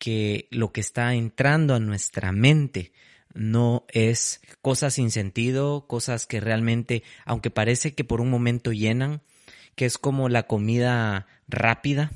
que 0.00 0.48
lo 0.50 0.72
que 0.72 0.80
está 0.80 1.14
entrando 1.14 1.74
a 1.74 1.78
nuestra 1.78 2.32
mente 2.32 2.92
no 3.34 3.84
es 3.90 4.40
cosas 4.62 4.94
sin 4.94 5.12
sentido, 5.12 5.86
cosas 5.86 6.26
que 6.26 6.40
realmente, 6.40 7.04
aunque 7.24 7.50
parece 7.50 7.94
que 7.94 8.02
por 8.02 8.20
un 8.20 8.30
momento 8.30 8.72
llenan, 8.72 9.20
que 9.76 9.84
es 9.84 9.98
como 9.98 10.28
la 10.28 10.44
comida 10.44 11.28
rápida, 11.46 12.10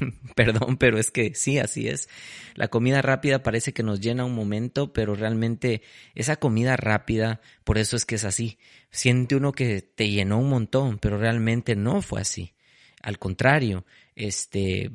perdón, 0.34 0.78
pero 0.78 0.98
es 0.98 1.10
que 1.10 1.34
sí, 1.34 1.58
así 1.58 1.88
es. 1.88 2.08
La 2.54 2.68
comida 2.68 3.02
rápida 3.02 3.42
parece 3.42 3.72
que 3.74 3.82
nos 3.82 4.00
llena 4.00 4.24
un 4.24 4.34
momento, 4.34 4.92
pero 4.94 5.14
realmente 5.14 5.82
esa 6.14 6.36
comida 6.36 6.76
rápida, 6.76 7.42
por 7.64 7.76
eso 7.76 7.96
es 7.96 8.06
que 8.06 8.14
es 8.14 8.24
así. 8.24 8.58
Siente 8.90 9.36
uno 9.36 9.52
que 9.52 9.82
te 9.82 10.08
llenó 10.08 10.38
un 10.38 10.48
montón, 10.48 10.98
pero 10.98 11.18
realmente 11.18 11.76
no 11.76 12.00
fue 12.00 12.22
así. 12.22 12.54
Al 13.00 13.18
contrario, 13.18 13.84
este, 14.14 14.90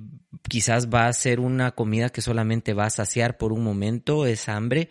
quizás 0.48 0.90
va 0.90 1.08
a 1.08 1.14
ser 1.14 1.40
una 1.40 1.72
comida 1.72 2.10
que 2.10 2.22
solamente 2.22 2.74
va 2.74 2.86
a 2.86 2.92
saciar 2.92 3.38
por 3.38 3.52
un 3.52 3.64
momento 3.64 4.26
esa 4.26 4.56
hambre, 4.56 4.90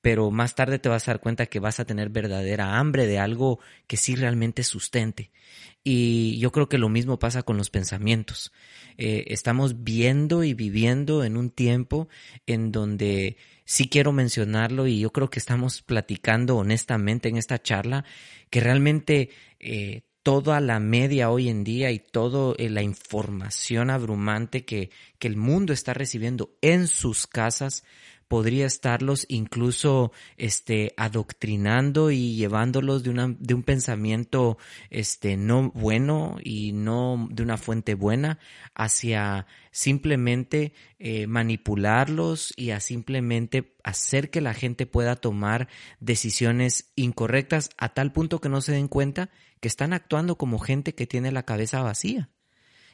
pero 0.00 0.30
más 0.30 0.54
tarde 0.54 0.78
te 0.78 0.88
vas 0.88 1.06
a 1.06 1.12
dar 1.12 1.20
cuenta 1.20 1.46
que 1.46 1.60
vas 1.60 1.80
a 1.80 1.84
tener 1.84 2.10
verdadera 2.10 2.78
hambre 2.78 3.06
de 3.06 3.18
algo 3.18 3.60
que 3.86 3.96
sí 3.96 4.14
realmente 4.14 4.62
sustente. 4.62 5.30
Y 5.82 6.38
yo 6.38 6.50
creo 6.50 6.68
que 6.68 6.78
lo 6.78 6.88
mismo 6.88 7.18
pasa 7.18 7.42
con 7.42 7.56
los 7.56 7.70
pensamientos. 7.70 8.52
Eh, 8.98 9.24
estamos 9.28 9.84
viendo 9.84 10.42
y 10.42 10.54
viviendo 10.54 11.22
en 11.22 11.36
un 11.36 11.50
tiempo 11.50 12.08
en 12.46 12.72
donde 12.72 13.36
sí 13.64 13.88
quiero 13.88 14.12
mencionarlo 14.12 14.86
y 14.86 14.98
yo 14.98 15.12
creo 15.12 15.30
que 15.30 15.38
estamos 15.38 15.82
platicando 15.82 16.56
honestamente 16.56 17.28
en 17.28 17.36
esta 17.36 17.62
charla 17.62 18.04
que 18.50 18.60
realmente 18.60 19.30
eh, 19.60 20.02
toda 20.26 20.60
la 20.60 20.80
media 20.80 21.30
hoy 21.30 21.48
en 21.48 21.62
día 21.62 21.92
y 21.92 22.00
toda 22.00 22.52
eh, 22.58 22.68
la 22.68 22.82
información 22.82 23.90
abrumante 23.90 24.64
que, 24.64 24.90
que 25.20 25.28
el 25.28 25.36
mundo 25.36 25.72
está 25.72 25.94
recibiendo 25.94 26.50
en 26.62 26.88
sus 26.88 27.28
casas 27.28 27.84
podría 28.28 28.66
estarlos 28.66 29.24
incluso 29.28 30.12
este 30.36 30.92
adoctrinando 30.96 32.10
y 32.10 32.34
llevándolos 32.34 33.02
de 33.02 33.10
una 33.10 33.34
de 33.38 33.54
un 33.54 33.62
pensamiento 33.62 34.58
este 34.90 35.36
no 35.36 35.70
bueno 35.70 36.36
y 36.42 36.72
no 36.72 37.28
de 37.30 37.42
una 37.42 37.56
fuente 37.56 37.94
buena 37.94 38.38
hacia 38.74 39.46
simplemente 39.70 40.72
eh, 40.98 41.26
manipularlos 41.26 42.52
y 42.56 42.70
a 42.70 42.80
simplemente 42.80 43.74
hacer 43.84 44.30
que 44.30 44.40
la 44.40 44.54
gente 44.54 44.86
pueda 44.86 45.16
tomar 45.16 45.68
decisiones 46.00 46.90
incorrectas 46.96 47.70
a 47.76 47.90
tal 47.90 48.12
punto 48.12 48.40
que 48.40 48.48
no 48.48 48.60
se 48.60 48.72
den 48.72 48.88
cuenta 48.88 49.30
que 49.60 49.68
están 49.68 49.92
actuando 49.92 50.36
como 50.36 50.58
gente 50.58 50.94
que 50.94 51.06
tiene 51.06 51.30
la 51.30 51.44
cabeza 51.44 51.82
vacía. 51.82 52.30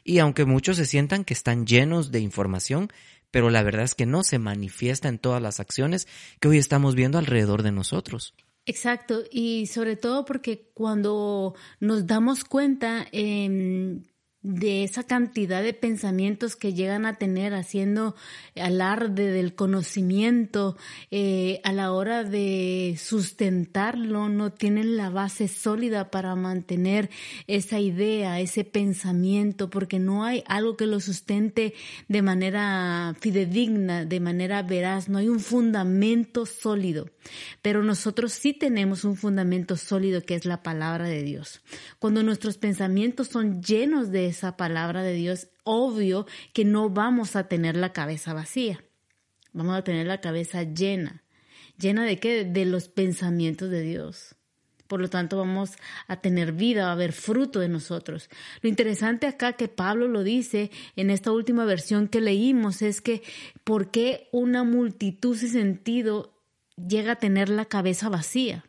Y 0.04 0.18
aunque 0.18 0.44
muchos 0.44 0.76
se 0.76 0.86
sientan 0.86 1.24
que 1.24 1.34
están 1.34 1.66
llenos 1.66 2.10
de 2.10 2.20
información, 2.20 2.92
pero 3.32 3.50
la 3.50 3.64
verdad 3.64 3.82
es 3.82 3.96
que 3.96 4.06
no 4.06 4.22
se 4.22 4.38
manifiesta 4.38 5.08
en 5.08 5.18
todas 5.18 5.42
las 5.42 5.58
acciones 5.58 6.06
que 6.38 6.46
hoy 6.46 6.58
estamos 6.58 6.94
viendo 6.94 7.18
alrededor 7.18 7.64
de 7.64 7.72
nosotros. 7.72 8.34
Exacto, 8.64 9.24
y 9.32 9.66
sobre 9.66 9.96
todo 9.96 10.24
porque 10.24 10.70
cuando 10.72 11.56
nos 11.80 12.06
damos 12.06 12.44
cuenta, 12.44 13.08
eh, 13.10 13.98
de 14.42 14.84
esa 14.84 15.04
cantidad 15.04 15.62
de 15.62 15.72
pensamientos 15.72 16.56
que 16.56 16.74
llegan 16.74 17.06
a 17.06 17.16
tener 17.16 17.54
haciendo 17.54 18.16
alarde 18.56 19.30
del 19.30 19.54
conocimiento 19.54 20.76
eh, 21.10 21.60
a 21.64 21.72
la 21.72 21.92
hora 21.92 22.24
de 22.24 22.96
sustentarlo 22.98 24.28
no 24.28 24.52
tienen 24.52 24.96
la 24.96 25.10
base 25.10 25.48
sólida 25.48 26.10
para 26.10 26.34
mantener 26.34 27.10
esa 27.46 27.78
idea 27.78 28.40
ese 28.40 28.64
pensamiento 28.64 29.70
porque 29.70 29.98
no 29.98 30.24
hay 30.24 30.42
algo 30.46 30.76
que 30.76 30.86
lo 30.86 31.00
sustente 31.00 31.74
de 32.08 32.22
manera 32.22 33.14
fidedigna 33.20 34.04
de 34.04 34.20
manera 34.20 34.62
veraz 34.62 35.08
no 35.08 35.18
hay 35.18 35.28
un 35.28 35.40
fundamento 35.40 36.46
sólido. 36.46 37.10
Pero 37.60 37.82
nosotros 37.82 38.32
sí 38.32 38.52
tenemos 38.52 39.04
un 39.04 39.16
fundamento 39.16 39.76
sólido 39.76 40.22
que 40.22 40.34
es 40.34 40.44
la 40.44 40.62
palabra 40.62 41.06
de 41.06 41.22
Dios. 41.22 41.60
Cuando 41.98 42.22
nuestros 42.22 42.58
pensamientos 42.58 43.28
son 43.28 43.62
llenos 43.62 44.10
de 44.10 44.31
esa 44.32 44.56
palabra 44.56 45.02
de 45.02 45.14
Dios, 45.14 45.48
obvio 45.64 46.26
que 46.52 46.64
no 46.64 46.90
vamos 46.90 47.36
a 47.36 47.48
tener 47.48 47.76
la 47.76 47.92
cabeza 47.92 48.34
vacía. 48.34 48.84
Vamos 49.52 49.76
a 49.76 49.84
tener 49.84 50.06
la 50.06 50.20
cabeza 50.20 50.62
llena. 50.62 51.22
¿Llena 51.78 52.04
de 52.04 52.18
qué? 52.18 52.44
De 52.44 52.64
los 52.64 52.88
pensamientos 52.88 53.70
de 53.70 53.82
Dios. 53.82 54.34
Por 54.86 55.00
lo 55.00 55.08
tanto, 55.08 55.38
vamos 55.38 55.72
a 56.06 56.20
tener 56.20 56.52
vida, 56.52 56.88
a 56.88 56.92
haber 56.92 57.12
fruto 57.12 57.60
de 57.60 57.68
nosotros. 57.68 58.28
Lo 58.60 58.68
interesante 58.68 59.26
acá 59.26 59.54
que 59.54 59.68
Pablo 59.68 60.06
lo 60.06 60.22
dice 60.22 60.70
en 60.96 61.08
esta 61.08 61.32
última 61.32 61.64
versión 61.64 62.08
que 62.08 62.20
leímos 62.20 62.82
es 62.82 63.00
que 63.00 63.22
¿por 63.64 63.90
qué 63.90 64.28
una 64.32 64.64
multitud 64.64 65.36
sin 65.36 65.48
sentido 65.48 66.38
llega 66.76 67.12
a 67.12 67.16
tener 67.16 67.48
la 67.48 67.64
cabeza 67.64 68.10
vacía? 68.10 68.66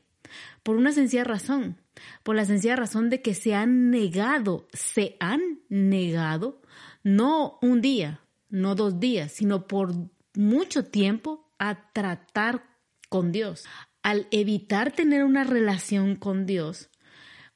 Por 0.63 0.77
una 0.77 0.93
sencilla 0.93 1.25
razón 1.25 1.82
por 2.23 2.35
la 2.35 2.45
sencilla 2.45 2.75
razón 2.75 3.09
de 3.09 3.21
que 3.21 3.33
se 3.33 3.53
han 3.55 3.89
negado, 3.89 4.67
se 4.73 5.17
han 5.19 5.61
negado, 5.69 6.61
no 7.03 7.59
un 7.61 7.81
día, 7.81 8.21
no 8.49 8.75
dos 8.75 8.99
días, 8.99 9.31
sino 9.31 9.67
por 9.67 9.93
mucho 10.35 10.85
tiempo 10.85 11.49
a 11.59 11.91
tratar 11.91 12.63
con 13.09 13.31
Dios. 13.31 13.65
Al 14.01 14.27
evitar 14.31 14.91
tener 14.91 15.23
una 15.23 15.43
relación 15.43 16.15
con 16.15 16.45
Dios, 16.45 16.89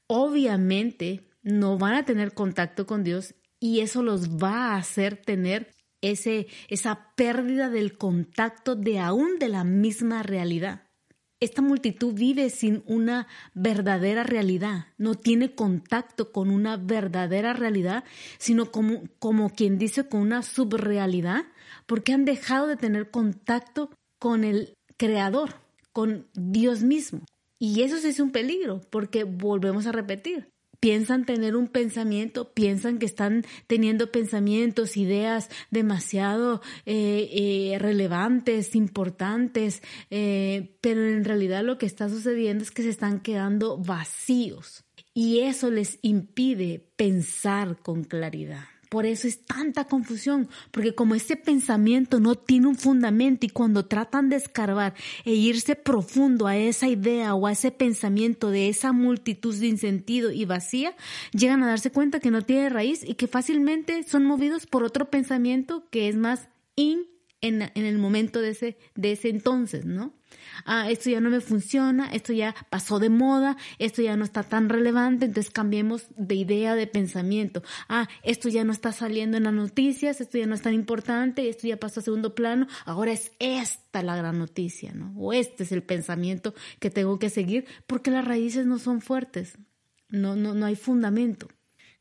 obviamente 0.08 1.29
no 1.41 1.77
van 1.77 1.96
a 1.96 2.06
tener 2.06 2.34
contacto 2.34 2.86
con 2.86 3.03
Dios 3.03 3.36
y 3.60 3.82
eso 3.82 4.03
los 4.03 4.38
va 4.38 4.74
a 4.74 4.77
hacer 4.77 5.17
tener 5.17 5.74
ese, 6.01 6.48
esa 6.67 7.13
pérdida 7.15 7.70
del 7.70 7.98
contacto 7.98 8.75
de 8.75 9.00
aún 9.00 9.39
de 9.39 9.50
la 9.50 9.63
misma 9.63 10.24
realidad. 10.24 10.87
Esta 11.39 11.62
multitud 11.62 12.15
vive 12.15 12.50
sin 12.50 12.82
una 12.88 13.27
verdadera 13.53 14.24
realidad, 14.24 14.88
no 14.98 15.13
tiene 15.13 15.53
contacto 15.53 16.32
con 16.32 16.50
una 16.50 16.77
verdadera 16.77 17.53
realidad, 17.53 18.03
sino 18.39 18.72
como, 18.72 19.03
como 19.20 19.51
quien 19.51 19.77
dice 19.77 20.08
con 20.08 20.22
una 20.22 20.41
subrealidad, 20.41 21.46
porque 21.86 22.13
han 22.13 22.25
dejado 22.25 22.65
de 22.65 22.75
tener 22.75 23.12
contacto 23.12 23.91
con 24.17 24.44
el 24.44 24.74
Creador, 24.98 25.62
con 25.91 26.27
Dios 26.34 26.82
mismo. 26.82 27.22
Y 27.60 27.84
eso 27.84 27.98
sí 27.98 28.08
es 28.08 28.20
un 28.20 28.32
peligro, 28.32 28.82
porque 28.89 29.24
volvemos 29.24 29.86
a 29.86 29.91
repetir, 29.91 30.50
piensan 30.80 31.26
tener 31.26 31.56
un 31.56 31.68
pensamiento, 31.68 32.54
piensan 32.54 33.00
que 33.00 33.06
están 33.06 33.46
teniendo 33.68 34.12
pensamientos, 34.12 34.98
ideas 34.98 35.50
demasiado 35.72 36.62
eh, 36.86 37.30
eh, 37.32 37.80
relevantes, 37.80 38.76
importantes, 38.76 39.82
eh, 40.10 40.78
pero 40.82 41.06
en 41.06 41.26
realidad 41.26 41.64
lo 41.64 41.78
que 41.78 41.86
está 41.86 42.10
sucediendo 42.10 42.64
es 42.64 42.72
que 42.72 42.84
se 42.84 42.90
están 42.90 43.20
quedando 43.20 43.78
vacíos 43.78 44.86
y 45.14 45.40
eso 45.40 45.72
les 45.72 46.00
impide 46.02 46.92
pensar 46.96 47.78
con 47.82 48.04
claridad. 48.04 48.77
Por 48.89 49.06
eso 49.06 49.27
es 49.27 49.44
tanta 49.46 49.86
confusión, 49.86 50.48
porque 50.72 50.96
como 50.96 51.15
ese 51.15 51.36
pensamiento 51.36 52.20
no 52.20 52.36
tiene 52.36 52.67
un 52.67 52.75
fundamento 52.75 53.46
y 53.46 53.50
cuando 53.50 53.86
tratan 53.86 54.29
de 54.29 54.38
escarbar 54.38 54.94
e 55.25 55.34
irse 55.34 55.75
profundo 55.75 56.48
a 56.48 56.58
esa 56.58 56.88
idea 56.88 57.36
o 57.36 57.48
a 57.48 57.51
ese 57.51 57.72
pensamiento 57.72 58.50
de 58.50 58.70
esa 58.70 58.94
multitud 58.94 59.53
sin 59.53 59.77
sentido 59.77 60.32
y 60.32 60.46
vacía, 60.46 60.96
llegan 61.34 61.63
a 61.63 61.67
darse 61.67 61.91
cuenta 61.91 62.20
que 62.20 62.32
no 62.32 62.41
tiene 62.41 62.70
raíz 62.70 63.03
y 63.03 63.15
que 63.15 63.27
fácilmente 63.27 64.03
son 64.03 64.25
movidos 64.25 64.65
por 64.65 64.84
otro 64.84 65.10
pensamiento 65.10 65.88
que 65.89 66.08
es 66.08 66.15
más 66.15 66.50
in 66.75 67.08
en, 67.41 67.62
en 67.62 67.86
el 67.86 67.98
momento 67.98 68.41
de 68.41 68.50
ese, 68.50 68.77
de 68.96 69.12
ese 69.12 69.29
entonces, 69.29 69.86
¿no? 69.86 70.17
Ah, 70.66 70.90
esto 70.90 71.10
ya 71.10 71.20
no 71.20 71.30
me 71.30 71.42
funciona, 71.42 72.12
esto 72.12 72.34
ya 72.34 72.56
pasó 72.70 73.00
de 73.00 73.10
moda, 73.10 73.58
esto 73.80 74.02
ya 74.02 74.18
no 74.18 74.24
está 74.24 74.44
tan 74.44 74.70
relevante, 74.70 75.26
entonces 75.26 75.52
cambiemos 75.52 76.08
de 76.16 76.36
idea, 76.36 76.76
de 76.76 76.88
pensamiento. 76.88 77.64
Ah, 77.90 78.08
esto 78.24 78.50
ya 78.50 78.64
no 78.64 78.72
está 78.72 78.92
saliendo 78.92 79.38
en 79.38 79.44
las 79.44 79.54
noticias, 79.54 80.22
esto 80.22 80.38
ya 80.38 80.48
no 80.48 80.56
es 80.56 80.62
tan 80.62 80.74
importante, 80.74 81.50
esto 81.50 81.68
ya 81.68 81.78
pasó 81.78 82.00
a 82.00 82.04
segundo 82.04 82.36
plano, 82.36 82.68
ahora 82.86 83.12
es 83.12 83.32
esta 83.40 84.04
la 84.04 84.16
gran 84.16 84.40
noticia, 84.40 84.94
¿no? 84.94 85.14
O 85.18 85.34
este 85.34 85.64
es 85.64 85.72
el 85.72 85.84
pensamiento 85.84 86.54
que 86.80 86.90
tengo 86.90 87.20
que 87.20 87.30
seguir 87.30 87.66
porque 87.88 88.12
las 88.12 88.26
raíces 88.26 88.66
no 88.66 88.80
son 88.80 89.02
fuertes, 89.02 89.58
no, 90.10 90.36
no, 90.36 90.54
no 90.54 90.66
hay 90.66 90.76
fundamento. 90.76 91.48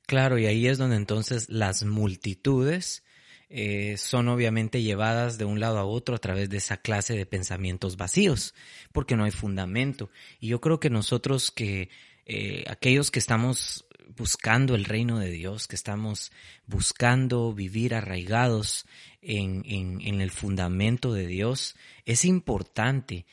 Claro, 0.06 0.38
y 0.38 0.46
ahí 0.46 0.68
es 0.68 0.78
donde 0.78 0.96
entonces 0.96 1.48
las 1.48 1.84
multitudes 1.84 3.02
eh, 3.48 3.96
son 3.96 4.28
obviamente 4.28 4.82
llevadas 4.82 5.38
de 5.38 5.44
un 5.44 5.60
lado 5.60 5.78
a 5.78 5.84
otro 5.84 6.16
a 6.16 6.18
través 6.18 6.50
de 6.50 6.56
esa 6.56 6.78
clase 6.78 7.14
de 7.14 7.26
pensamientos 7.26 7.96
vacíos, 7.96 8.54
porque 8.92 9.16
no 9.16 9.24
hay 9.24 9.30
fundamento. 9.30 10.10
Y 10.40 10.48
yo 10.48 10.60
creo 10.60 10.80
que 10.80 10.90
nosotros 10.90 11.50
que, 11.50 11.88
eh, 12.24 12.64
aquellos 12.68 13.10
que 13.10 13.20
estamos 13.20 13.86
buscando 14.16 14.74
el 14.74 14.84
reino 14.84 15.18
de 15.18 15.30
Dios, 15.30 15.68
que 15.68 15.76
estamos 15.76 16.32
buscando 16.66 17.52
vivir 17.52 17.94
arraigados 17.94 18.86
en, 19.22 19.62
en, 19.66 20.00
en 20.00 20.20
el 20.20 20.30
fundamento 20.30 21.12
de 21.12 21.26
Dios, 21.26 21.76
es 22.04 22.24
importante 22.24 23.26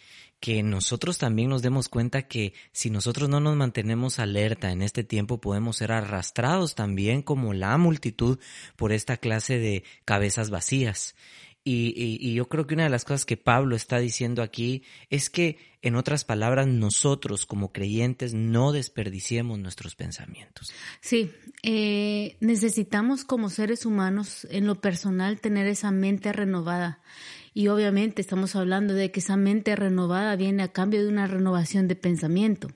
que 0.43 0.61
nosotros 0.61 1.19
también 1.19 1.47
nos 1.47 1.61
demos 1.61 1.87
cuenta 1.87 2.23
que 2.23 2.53
si 2.73 2.89
nosotros 2.89 3.29
no 3.29 3.39
nos 3.39 3.55
mantenemos 3.55 4.19
alerta 4.19 4.73
en 4.73 4.81
este 4.81 5.05
tiempo 5.05 5.39
podemos 5.39 5.77
ser 5.77 5.93
arrastrados 5.93 6.75
también 6.75 7.21
como 7.21 7.53
la 7.53 7.77
multitud 7.77 8.39
por 8.75 8.91
esta 8.91 9.15
clase 9.15 9.57
de 9.57 9.85
cabezas 10.03 10.49
vacías. 10.49 11.15
Y, 11.63 12.33
yo 12.33 12.49
creo 12.49 12.67
que 12.67 12.73
una 12.73 12.83
de 12.83 12.89
las 12.89 13.05
cosas 13.05 13.23
que 13.23 13.37
Pablo 13.37 13.77
está 13.77 13.99
diciendo 13.99 14.43
aquí 14.43 14.83
es 15.09 15.29
que, 15.29 15.59
en 15.81 15.95
otras 15.95 16.25
palabras, 16.25 16.67
nosotros 16.67 17.45
como 17.45 17.71
creyentes 17.71 18.33
no 18.33 18.73
desperdiciemos 18.73 19.59
nuestros 19.59 19.95
pensamientos. 19.95 20.73
Sí, 20.99 21.31
eh, 21.61 22.35
necesitamos 22.41 23.23
como 23.23 23.49
seres 23.49 23.85
humanos 23.85 24.45
en 24.51 24.67
lo 24.67 24.81
personal 24.81 25.39
tener 25.39 25.67
esa 25.67 25.91
mente 25.91 26.33
renovada 26.33 26.99
y 27.53 27.67
obviamente 27.67 28.21
estamos 28.21 28.55
hablando 28.55 28.93
de 28.93 29.11
que 29.11 29.19
esa 29.19 29.37
mente 29.37 29.75
renovada 29.75 30.35
viene 30.35 30.63
a 30.63 30.71
cambio 30.71 31.01
de 31.03 31.09
una 31.09 31.27
renovación 31.27 31.87
de 31.87 31.95
pensamiento. 31.95 32.69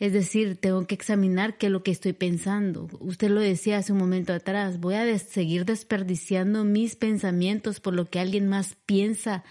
Es 0.00 0.12
decir, 0.12 0.56
tengo 0.60 0.86
que 0.86 0.94
examinar 0.94 1.58
qué 1.58 1.66
es 1.66 1.72
lo 1.72 1.82
que 1.82 1.90
estoy 1.90 2.12
pensando. 2.12 2.88
Usted 3.00 3.30
lo 3.30 3.40
decía 3.40 3.78
hace 3.78 3.92
un 3.92 3.98
momento 3.98 4.32
atrás, 4.32 4.78
voy 4.78 4.94
a 4.94 5.18
seguir 5.18 5.64
desperdiciando 5.64 6.64
mis 6.64 6.94
pensamientos 6.94 7.80
por 7.80 7.94
lo 7.94 8.04
que 8.04 8.20
alguien 8.20 8.46
más 8.46 8.76
piensa 8.86 9.42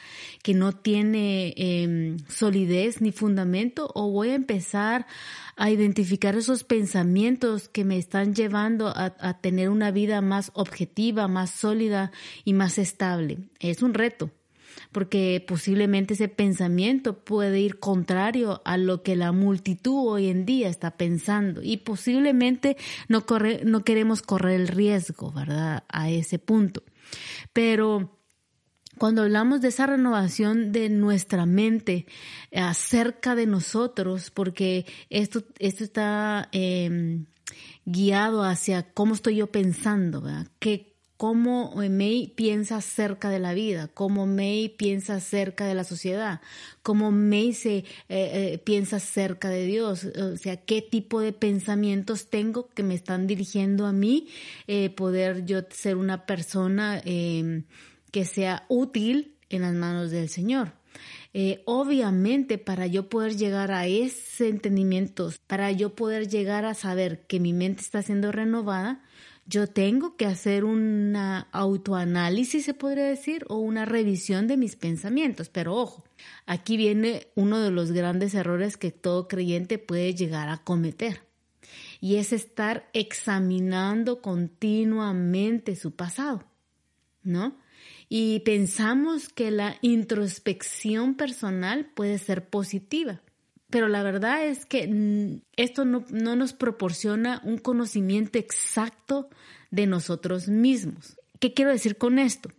que 0.44 0.54
no 0.54 0.72
tiene 0.72 1.54
em, 1.58 2.18
solidez 2.30 3.02
ni 3.02 3.12
fundamento 3.12 3.92
o 3.94 4.10
voy 4.10 4.30
a 4.30 4.36
empezar 4.36 5.06
a 5.58 5.70
identificar 5.70 6.36
esos 6.38 6.64
pensamientos 6.64 7.68
que 7.68 7.84
me 7.84 7.98
están 7.98 8.34
llevando 8.34 8.94
a 8.96 9.42
tener 9.42 9.70
una 9.70 9.92
vida 9.92 10.22
más 10.22 10.52
objetiva, 10.54 11.28
más 11.28 11.50
sólida 11.50 12.12
y 12.46 12.54
más 12.54 12.78
estable. 12.78 13.40
Es 13.60 13.82
un 13.82 13.96
reto 13.96 14.32
porque 14.92 15.44
posiblemente 15.48 16.14
ese 16.14 16.28
pensamiento 16.28 17.24
puede 17.24 17.60
ir 17.60 17.80
contrario 17.80 18.62
a 18.66 18.78
lo 18.78 19.04
que 19.04 19.16
la 19.16 19.32
multitud 19.32 20.08
hoy 20.08 20.28
en 20.28 20.46
día 20.46 20.70
está 20.70 20.98
pensando 20.98 21.62
y 21.62 21.78
posiblemente 21.78 22.78
no, 23.08 23.26
corre, 23.26 23.62
no 23.64 23.84
queremos 23.84 24.22
correr 24.22 24.60
el 24.60 24.68
riesgo, 24.68 25.32
¿verdad? 25.32 25.84
A 25.90 26.10
ese 26.10 26.40
punto. 26.40 26.84
Pero 27.54 28.18
cuando 28.98 29.22
hablamos 29.22 29.62
de 29.62 29.68
esa 29.70 29.86
renovación 29.86 30.72
de 30.72 30.90
nuestra 30.90 31.46
mente 31.46 32.08
acerca 32.54 33.36
de 33.36 33.46
nosotros, 33.46 34.32
porque 34.32 34.86
esto, 35.10 35.44
esto 35.60 35.84
está 35.84 36.50
eh, 36.52 37.24
guiado 37.86 38.44
hacia 38.44 38.92
cómo 38.94 39.14
estoy 39.14 39.38
yo 39.38 39.48
pensando, 39.48 40.22
¿verdad? 40.22 40.48
¿Qué, 40.60 40.97
cómo 41.18 41.74
May 41.76 42.32
piensa 42.36 42.78
acerca 42.78 43.30
de 43.30 43.40
la 43.40 43.54
vida, 43.54 43.90
cómo 43.94 44.28
May 44.28 44.70
piensa 44.70 45.16
acerca 45.16 45.66
de 45.66 45.74
la 45.74 45.84
sociedad, 45.84 46.42
cómo 46.84 47.12
May 47.12 47.54
se 47.54 47.78
eh, 47.78 47.86
eh, 48.10 48.62
piensa 48.64 48.98
acerca 48.98 49.50
de 49.50 49.66
Dios, 49.66 50.06
o 50.06 50.38
sea, 50.38 50.58
qué 50.58 50.84
tipo 50.84 51.20
de 51.20 51.34
pensamientos 51.34 52.28
tengo 52.28 52.70
que 52.70 52.84
me 52.84 52.94
están 52.94 53.26
dirigiendo 53.26 53.88
a 53.88 53.94
mí, 53.94 54.28
eh, 54.68 54.92
poder 54.92 55.46
yo 55.46 55.62
ser 55.72 55.98
una 55.98 56.28
persona 56.28 57.02
em, 57.04 57.64
que 58.12 58.24
sea 58.24 58.66
útil 58.70 59.36
en 59.50 59.64
las 59.64 59.74
manos 59.74 60.12
del 60.12 60.30
Señor. 60.30 60.74
obviamente, 61.66 62.58
para 62.58 62.88
yo 62.88 63.10
poder 63.10 63.38
llegar 63.38 63.72
a 63.72 63.86
ese 63.86 64.50
entendimiento, 64.50 65.32
para 65.46 65.72
yo 65.72 65.94
poder 65.94 66.28
llegar 66.28 66.66
a 66.66 66.74
saber 66.74 67.28
que 67.28 67.40
mi 67.40 67.54
mente 67.54 67.82
está 67.82 68.02
siendo 68.02 68.32
renovada, 68.32 69.04
yo 69.48 69.68
tengo 69.68 70.18
que 70.18 70.26
hacer 70.26 70.66
una 70.66 71.48
autoanálisis, 71.54 72.66
se 72.66 72.74
podría 72.74 73.06
decir, 73.06 73.46
o 73.48 73.56
una 73.58 73.86
revisión 73.86 74.46
de 74.46 74.58
mis 74.58 74.76
pensamientos. 74.76 75.48
Pero 75.48 75.76
ojo, 75.76 76.04
aquí 76.46 76.76
viene 76.76 77.28
uno 77.36 77.60
de 77.60 77.72
los 77.72 77.94
grandes 77.94 78.34
errores 78.34 78.76
que 78.76 78.92
todo 78.92 79.30
creyente 79.30 79.80
puede 79.80 80.14
llegar 80.14 80.50
a 80.50 80.58
cometer. 80.58 81.22
Y 82.02 82.18
es 82.18 82.34
estar 82.34 82.90
examinando 82.92 84.22
continuamente 84.22 85.78
su 85.78 85.96
pasado, 85.96 86.44
¿no? 87.24 87.58
Y 88.10 88.42
pensamos 88.42 89.30
que 89.30 89.50
la 89.50 89.78
introspección 89.82 91.16
personal 91.16 91.86
puede 91.94 92.18
ser 92.20 92.50
positiva. 92.50 93.22
Pero 93.70 93.90
la 93.90 94.02
verdad 94.02 94.46
es 94.46 94.66
que 94.66 95.42
esto 95.56 95.84
no, 95.84 96.06
nos 96.10 96.54
proporciona 96.54 97.42
un 97.44 97.58
conocimiento 97.58 98.40
exacto 98.40 99.30
de 99.72 99.88
nosotros 99.88 100.48
mismos. 100.48 101.18
¿Qué 101.40 101.54
quiero 101.54 101.72
decir 101.72 101.98
con 101.98 102.18
esto? 102.18 102.50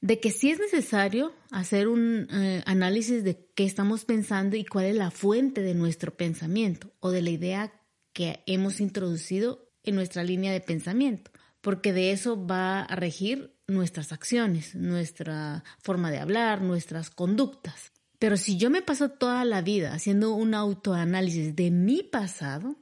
De 0.00 0.18
que 0.18 0.32
sí 0.32 0.50
es 0.50 0.58
necesario 0.58 1.32
hacer 1.50 1.86
un 1.86 2.26
eh, 2.32 2.62
análisis 2.66 3.22
de 3.22 3.46
qué 3.54 3.64
estamos 3.64 4.04
pensando 4.04 4.56
y 4.56 4.64
cuál 4.64 4.86
es 4.86 4.96
la 4.96 5.10
fuente 5.10 5.60
de 5.62 5.74
nuestro 5.74 6.16
pensamiento 6.16 6.90
o 7.00 7.10
de 7.10 7.22
la 7.22 7.30
idea 7.30 7.72
que 8.12 8.42
hemos 8.46 8.80
introducido 8.80 9.68
en 9.84 9.94
nuestra 9.94 10.24
línea 10.24 10.52
de 10.52 10.60
pensamiento, 10.60 11.30
porque 11.60 11.92
de 11.92 12.12
eso 12.12 12.44
va 12.44 12.82
a 12.82 12.96
regir 12.96 13.54
nuestras 13.68 14.12
acciones, 14.12 14.74
nuestra 14.74 15.64
forma 15.78 16.10
de 16.10 16.18
hablar, 16.18 16.60
nuestras 16.60 17.10
conductas. 17.10 17.92
Pero 18.20 18.36
si 18.36 18.58
yo 18.58 18.68
me 18.68 18.82
paso 18.82 19.08
toda 19.08 19.46
la 19.46 19.62
vida 19.62 19.94
haciendo 19.94 20.34
un 20.34 20.52
autoanálisis 20.52 21.56
de 21.56 21.70
mi 21.70 22.02
pasado, 22.02 22.76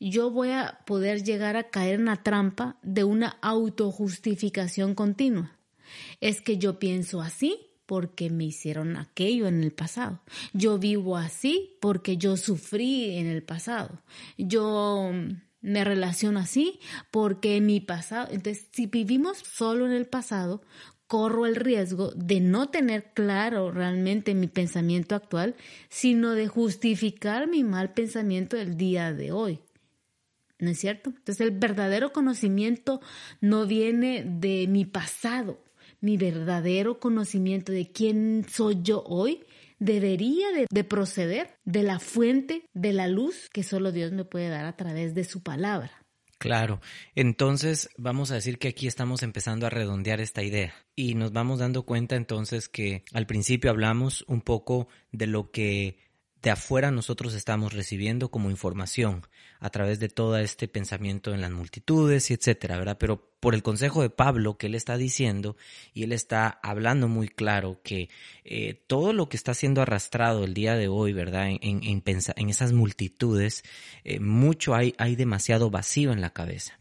yo 0.00 0.32
voy 0.32 0.50
a 0.50 0.80
poder 0.86 1.22
llegar 1.22 1.56
a 1.56 1.70
caer 1.70 2.00
en 2.00 2.06
la 2.06 2.22
trampa 2.24 2.76
de 2.82 3.04
una 3.04 3.38
autojustificación 3.42 4.96
continua. 4.96 5.56
Es 6.20 6.40
que 6.40 6.58
yo 6.58 6.80
pienso 6.80 7.22
así 7.22 7.70
porque 7.86 8.28
me 8.28 8.46
hicieron 8.46 8.96
aquello 8.96 9.46
en 9.46 9.62
el 9.62 9.70
pasado. 9.70 10.20
Yo 10.52 10.78
vivo 10.78 11.16
así 11.16 11.78
porque 11.80 12.16
yo 12.16 12.36
sufrí 12.36 13.16
en 13.16 13.28
el 13.28 13.44
pasado. 13.44 14.02
Yo 14.36 15.12
me 15.60 15.84
relaciono 15.84 16.40
así 16.40 16.80
porque 17.12 17.60
mi 17.60 17.80
pasado. 17.80 18.28
Entonces, 18.32 18.68
si 18.72 18.86
vivimos 18.86 19.38
solo 19.38 19.86
en 19.86 19.92
el 19.92 20.06
pasado, 20.06 20.60
corro 21.06 21.46
el 21.46 21.56
riesgo 21.56 22.12
de 22.16 22.40
no 22.40 22.68
tener 22.70 23.12
claro 23.14 23.70
realmente 23.70 24.34
mi 24.34 24.46
pensamiento 24.46 25.14
actual, 25.14 25.54
sino 25.88 26.32
de 26.32 26.48
justificar 26.48 27.48
mi 27.48 27.64
mal 27.64 27.92
pensamiento 27.92 28.56
del 28.56 28.76
día 28.76 29.12
de 29.12 29.32
hoy. 29.32 29.60
¿No 30.58 30.70
es 30.70 30.78
cierto? 30.78 31.10
Entonces 31.10 31.40
el 31.40 31.50
verdadero 31.50 32.12
conocimiento 32.12 33.00
no 33.40 33.66
viene 33.66 34.24
de 34.24 34.66
mi 34.68 34.84
pasado, 34.84 35.62
mi 36.00 36.16
verdadero 36.16 37.00
conocimiento 37.00 37.72
de 37.72 37.90
quién 37.90 38.46
soy 38.48 38.78
yo 38.82 39.02
hoy 39.06 39.44
debería 39.78 40.52
de, 40.52 40.66
de, 40.70 40.84
proceder 40.84 41.58
de 41.64 41.82
la 41.82 41.98
fuente 41.98 42.68
de 42.72 42.92
la 42.92 43.08
luz 43.08 43.48
que 43.52 43.62
solo 43.62 43.90
Dios 43.90 44.12
me 44.12 44.24
puede 44.24 44.48
dar 44.48 44.64
a 44.64 44.76
través 44.76 45.14
de 45.14 45.24
su 45.24 45.42
palabra. 45.42 46.03
Claro, 46.38 46.80
entonces 47.14 47.88
vamos 47.96 48.30
a 48.30 48.34
decir 48.34 48.58
que 48.58 48.68
aquí 48.68 48.86
estamos 48.86 49.22
empezando 49.22 49.66
a 49.66 49.70
redondear 49.70 50.20
esta 50.20 50.42
idea 50.42 50.74
y 50.94 51.14
nos 51.14 51.32
vamos 51.32 51.58
dando 51.60 51.84
cuenta 51.84 52.16
entonces 52.16 52.68
que 52.68 53.04
al 53.12 53.26
principio 53.26 53.70
hablamos 53.70 54.24
un 54.28 54.42
poco 54.42 54.88
de 55.10 55.26
lo 55.26 55.50
que 55.50 56.03
de 56.44 56.50
afuera 56.50 56.90
nosotros 56.90 57.32
estamos 57.32 57.72
recibiendo 57.72 58.30
como 58.30 58.50
información 58.50 59.26
a 59.60 59.70
través 59.70 59.98
de 59.98 60.10
todo 60.10 60.36
este 60.36 60.68
pensamiento 60.68 61.32
en 61.32 61.40
las 61.40 61.50
multitudes 61.50 62.30
y 62.30 62.34
etcétera, 62.34 62.76
¿verdad? 62.76 62.98
Pero 63.00 63.32
por 63.40 63.54
el 63.54 63.62
consejo 63.62 64.02
de 64.02 64.10
Pablo 64.10 64.58
que 64.58 64.66
él 64.66 64.74
está 64.74 64.98
diciendo 64.98 65.56
y 65.94 66.02
él 66.02 66.12
está 66.12 66.60
hablando 66.62 67.08
muy 67.08 67.28
claro 67.28 67.80
que 67.82 68.10
eh, 68.44 68.74
todo 68.86 69.14
lo 69.14 69.30
que 69.30 69.38
está 69.38 69.54
siendo 69.54 69.80
arrastrado 69.80 70.44
el 70.44 70.52
día 70.52 70.76
de 70.76 70.88
hoy, 70.88 71.14
¿verdad? 71.14 71.48
En, 71.48 71.58
en, 71.62 72.02
en 72.04 72.48
esas 72.50 72.72
multitudes, 72.74 73.64
eh, 74.04 74.20
mucho 74.20 74.74
hay, 74.74 74.94
hay 74.98 75.16
demasiado 75.16 75.70
vacío 75.70 76.12
en 76.12 76.20
la 76.20 76.34
cabeza. 76.34 76.78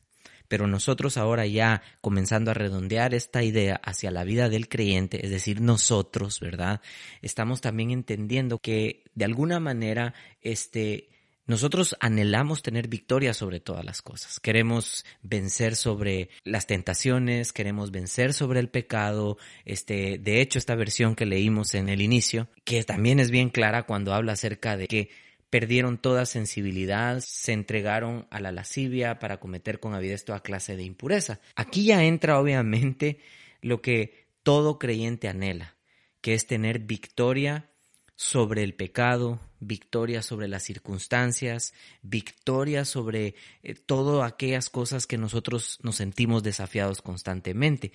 Pero 0.53 0.67
nosotros 0.67 1.17
ahora 1.17 1.47
ya 1.47 1.81
comenzando 1.99 2.51
a 2.51 2.53
redondear 2.53 3.15
esta 3.15 3.41
idea 3.41 3.81
hacia 3.83 4.11
la 4.11 4.23
vida 4.23 4.49
del 4.49 4.69
creyente, 4.69 5.25
es 5.25 5.31
decir, 5.31 5.61
nosotros, 5.61 6.39
¿verdad? 6.39 6.79
Estamos 7.23 7.59
también 7.59 7.89
entendiendo 7.89 8.59
que 8.59 9.03
de 9.15 9.25
alguna 9.25 9.59
manera 9.59 10.13
este 10.41 11.09
nosotros 11.47 11.95
anhelamos 11.99 12.61
tener 12.61 12.87
victoria 12.87 13.33
sobre 13.33 13.61
todas 13.61 13.83
las 13.83 14.03
cosas. 14.03 14.39
Queremos 14.39 15.05
vencer 15.23 15.75
sobre 15.75 16.29
las 16.43 16.67
tentaciones, 16.67 17.51
queremos 17.51 17.89
vencer 17.89 18.31
sobre 18.31 18.59
el 18.59 18.69
pecado. 18.69 19.39
Este, 19.65 20.19
de 20.19 20.39
hecho, 20.39 20.59
esta 20.59 20.75
versión 20.75 21.15
que 21.15 21.25
leímos 21.25 21.73
en 21.73 21.89
el 21.89 21.99
inicio, 21.99 22.47
que 22.63 22.83
también 22.83 23.19
es 23.19 23.31
bien 23.31 23.49
clara 23.49 23.87
cuando 23.87 24.13
habla 24.13 24.33
acerca 24.33 24.77
de 24.77 24.85
que 24.85 25.09
perdieron 25.53 25.99
toda 25.99 26.25
sensibilidad, 26.25 27.19
se 27.19 27.53
entregaron 27.53 28.25
a 28.31 28.39
la 28.39 28.51
lascivia 28.51 29.19
para 29.19 29.39
cometer 29.39 29.79
con 29.79 29.93
avidez 29.93 30.25
toda 30.25 30.39
clase 30.39 30.75
de 30.75 30.81
impureza. 30.81 31.41
Aquí 31.53 31.85
ya 31.85 32.03
entra 32.03 32.39
obviamente 32.39 33.19
lo 33.61 33.79
que 33.79 34.25
todo 34.41 34.79
creyente 34.79 35.27
anhela, 35.27 35.75
que 36.21 36.33
es 36.33 36.47
tener 36.47 36.79
victoria 36.79 37.69
sobre 38.15 38.63
el 38.63 38.73
pecado, 38.73 39.41
victoria 39.59 40.23
sobre 40.23 40.47
las 40.47 40.63
circunstancias, 40.63 41.75
victoria 42.01 42.83
sobre 42.83 43.35
eh, 43.61 43.75
todas 43.75 44.27
aquellas 44.27 44.71
cosas 44.71 45.05
que 45.05 45.19
nosotros 45.19 45.77
nos 45.83 45.97
sentimos 45.97 46.41
desafiados 46.41 47.03
constantemente. 47.03 47.91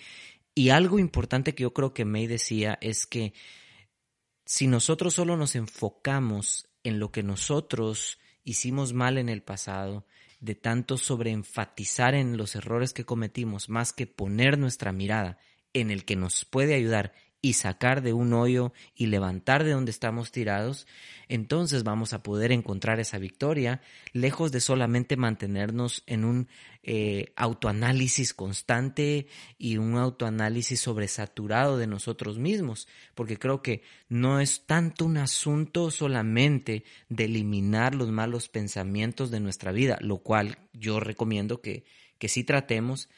Y 0.55 0.69
algo 0.69 1.01
importante 1.01 1.57
que 1.57 1.65
yo 1.65 1.75
creo 1.75 1.93
que 1.93 2.05
May 2.05 2.29
decía 2.29 2.79
es 2.81 3.05
que 3.05 3.33
si 4.47 4.69
nosotros 4.69 5.15
solo 5.15 5.37
nos 5.37 5.57
enfocamos 5.57 6.68
en 6.89 6.99
lo 6.99 7.13
que 7.13 7.23
nosotros 7.23 8.19
hicimos 8.45 8.93
mal 8.93 9.19
en 9.19 9.29
el 9.29 9.43
pasado, 9.43 10.07
de 10.41 10.55
tanto 10.55 10.97
sobreenfatizar 10.97 12.15
en 12.15 12.37
los 12.37 12.55
errores 12.55 12.93
que 12.93 13.05
cometimos, 13.05 13.69
más 13.69 13.93
que 13.93 14.07
poner 14.07 14.59
nuestra 14.59 14.93
mirada 14.93 15.39
en 15.73 15.91
el 15.91 16.05
que 16.05 16.17
nos 16.17 16.45
puede 16.45 16.75
ayudar 16.75 17.13
y 17.41 17.53
sacar 17.53 18.03
de 18.03 18.13
un 18.13 18.33
hoyo 18.33 18.73
y 18.97 19.07
levantar 19.07 19.63
de 19.63 19.71
donde 19.71 19.91
estamos 19.91 20.33
tirados, 20.33 20.87
entonces 21.29 21.85
vamos 21.85 22.13
a 22.13 22.23
poder 22.23 22.53
encontrar 22.53 22.99
esa 23.01 23.19
victoria, 23.19 23.81
lejos 24.13 24.51
de 24.51 24.61
solamente 24.61 25.17
mantenernos 25.17 26.03
en 26.07 26.25
un 26.25 26.49
eh, 26.83 27.33
autoanálisis 27.37 28.35
constante 28.35 29.27
y 29.57 29.77
un 29.77 29.97
autoanálisis 29.97 30.81
sobresaturado 30.81 31.79
de 31.79 31.87
nosotros 31.87 32.39
mismos, 32.39 32.89
porque 33.15 33.39
creo 33.39 33.63
que 33.63 33.83
no 34.09 34.41
es 34.41 34.67
tanto 34.67 35.05
un 35.05 35.19
asunto 35.19 35.91
solamente 35.91 36.85
de 37.09 37.27
eliminar 37.27 37.95
los 37.95 38.11
malos 38.11 38.49
pensamientos 38.49 39.31
de 39.31 39.41
nuestra 39.41 39.71
vida, 39.71 39.99
lo 40.01 40.19
cual 40.19 40.59
yo 40.73 40.99
recomiendo 40.99 41.61
que, 41.61 41.85
que 42.19 42.29
sí 42.29 42.43
tratemos, 42.43 43.09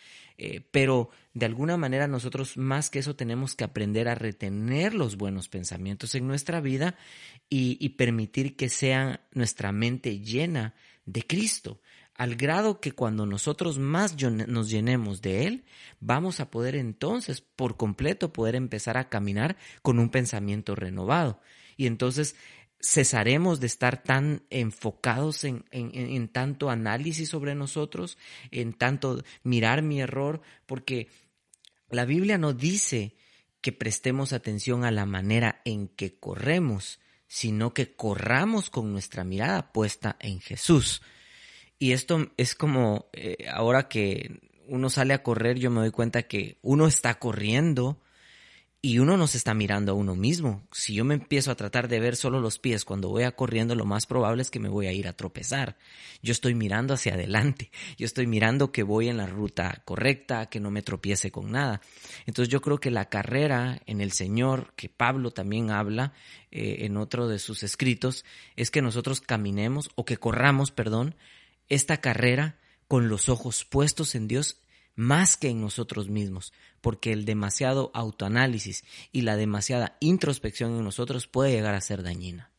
eh, 0.42 0.62
pero 0.70 1.10
de 1.34 1.44
alguna 1.44 1.76
manera 1.76 2.08
nosotros 2.08 2.56
más 2.56 2.88
que 2.88 3.00
eso 3.00 3.14
tenemos 3.14 3.54
que 3.54 3.62
aprender 3.62 4.08
a 4.08 4.14
retener 4.14 4.94
los 4.94 5.18
buenos 5.18 5.50
pensamientos 5.50 6.14
en 6.14 6.26
nuestra 6.26 6.62
vida 6.62 6.96
y, 7.50 7.90
permitir 7.90 8.56
que 8.56 8.70
sea 8.70 9.20
nuestra 9.32 9.70
mente 9.70 10.20
llena 10.20 10.74
de 11.04 11.26
Cristo, 11.26 11.82
al 12.14 12.36
grado 12.36 12.80
que 12.80 12.92
cuando 12.92 13.26
nosotros 13.26 13.78
más 13.78 14.16
nos 14.48 14.70
llenemos 14.70 15.20
de 15.20 15.46
Él, 15.46 15.64
vamos 16.00 16.40
a 16.40 16.50
poder 16.50 16.74
entonces 16.74 17.42
por 17.42 17.76
completo 17.76 18.32
poder 18.32 18.54
empezar 18.54 18.96
a 18.96 19.10
caminar 19.10 19.58
con 19.82 19.98
un 19.98 20.08
pensamiento 20.08 20.74
renovado. 20.74 21.42
Y 21.76 21.86
entonces 21.86 22.34
cesaremos 22.82 23.60
de 23.60 23.66
estar 23.66 24.02
tan 24.02 24.42
enfocados 24.50 25.44
en, 25.44 25.64
en, 25.70 26.28
tanto 26.28 26.70
análisis 26.70 27.28
sobre 27.28 27.54
nosotros, 27.54 28.16
en 28.50 28.72
tanto 28.72 29.22
mirar 29.42 29.82
mi 29.82 30.00
error, 30.00 30.40
porque 30.66 31.08
la 31.90 32.04
Biblia 32.04 32.38
no 32.38 32.52
dice 32.52 33.16
que 33.60 33.72
prestemos 33.72 34.32
atención 34.32 34.84
a 34.84 34.90
la 34.90 35.04
manera 35.04 35.60
en 35.64 35.88
que 35.88 36.18
corremos, 36.18 37.00
sino 37.26 37.74
que 37.74 37.94
corramos 37.94 38.70
con 38.70 38.92
nuestra 38.92 39.24
mirada 39.24 39.72
puesta 39.72 40.16
en 40.18 40.40
Jesús. 40.40 41.02
Y 41.78 41.92
esto 41.92 42.32
es 42.36 42.54
como 42.54 43.10
eh, 43.12 43.46
ahora 43.52 43.88
que 43.88 44.40
uno 44.66 44.88
sale 44.88 45.14
a 45.14 45.22
correr, 45.22 45.58
yo 45.58 45.70
me 45.70 45.80
doy 45.80 45.90
cuenta 45.90 46.22
que 46.22 46.58
uno 46.62 46.86
está 46.86 47.18
corriendo, 47.18 48.00
y 48.82 48.98
uno 48.98 49.18
no 49.18 49.26
se 49.26 49.36
está 49.36 49.52
mirando 49.52 49.92
a 49.92 49.94
uno 49.94 50.14
mismo. 50.14 50.66
Si 50.72 50.94
yo 50.94 51.04
me 51.04 51.14
empiezo 51.14 51.50
a 51.50 51.54
tratar 51.54 51.86
de 51.86 52.00
ver 52.00 52.16
solo 52.16 52.40
los 52.40 52.58
pies 52.58 52.86
cuando 52.86 53.10
voy 53.10 53.24
a 53.24 53.32
corriendo, 53.32 53.74
lo 53.74 53.84
más 53.84 54.06
probable 54.06 54.40
es 54.40 54.50
que 54.50 54.58
me 54.58 54.70
voy 54.70 54.86
a 54.86 54.92
ir 54.92 55.06
a 55.06 55.12
tropezar. 55.12 55.76
Yo 56.22 56.32
estoy 56.32 56.54
mirando 56.54 56.94
hacia 56.94 57.12
adelante, 57.12 57.70
yo 57.98 58.06
estoy 58.06 58.26
mirando 58.26 58.72
que 58.72 58.82
voy 58.82 59.08
en 59.08 59.18
la 59.18 59.26
ruta 59.26 59.82
correcta, 59.84 60.46
que 60.46 60.60
no 60.60 60.70
me 60.70 60.80
tropiece 60.82 61.30
con 61.30 61.52
nada. 61.52 61.82
Entonces 62.24 62.50
yo 62.50 62.62
creo 62.62 62.78
que 62.78 62.90
la 62.90 63.10
carrera 63.10 63.82
en 63.84 64.00
el 64.00 64.12
Señor, 64.12 64.72
que 64.76 64.88
Pablo 64.88 65.30
también 65.30 65.70
habla 65.70 66.14
eh, 66.50 66.78
en 66.80 66.96
otro 66.96 67.28
de 67.28 67.38
sus 67.38 67.62
escritos, 67.62 68.24
es 68.56 68.70
que 68.70 68.80
nosotros 68.80 69.20
caminemos 69.20 69.90
o 69.94 70.06
que 70.06 70.16
corramos, 70.16 70.70
perdón, 70.70 71.16
esta 71.68 71.98
carrera 71.98 72.58
con 72.88 73.08
los 73.08 73.28
ojos 73.28 73.66
puestos 73.66 74.14
en 74.14 74.26
Dios 74.26 74.56
más 75.00 75.36
que 75.36 75.48
en 75.48 75.60
nosotros 75.60 76.08
mismos, 76.08 76.52
porque 76.80 77.12
el 77.12 77.24
demasiado 77.24 77.90
autoanálisis 77.94 78.84
y 79.12 79.22
la 79.22 79.36
demasiada 79.36 79.96
introspección 80.00 80.76
en 80.76 80.84
nosotros 80.84 81.26
puede 81.26 81.52
llegar 81.52 81.74
a 81.74 81.80
ser 81.80 82.02
dañina. 82.02 82.50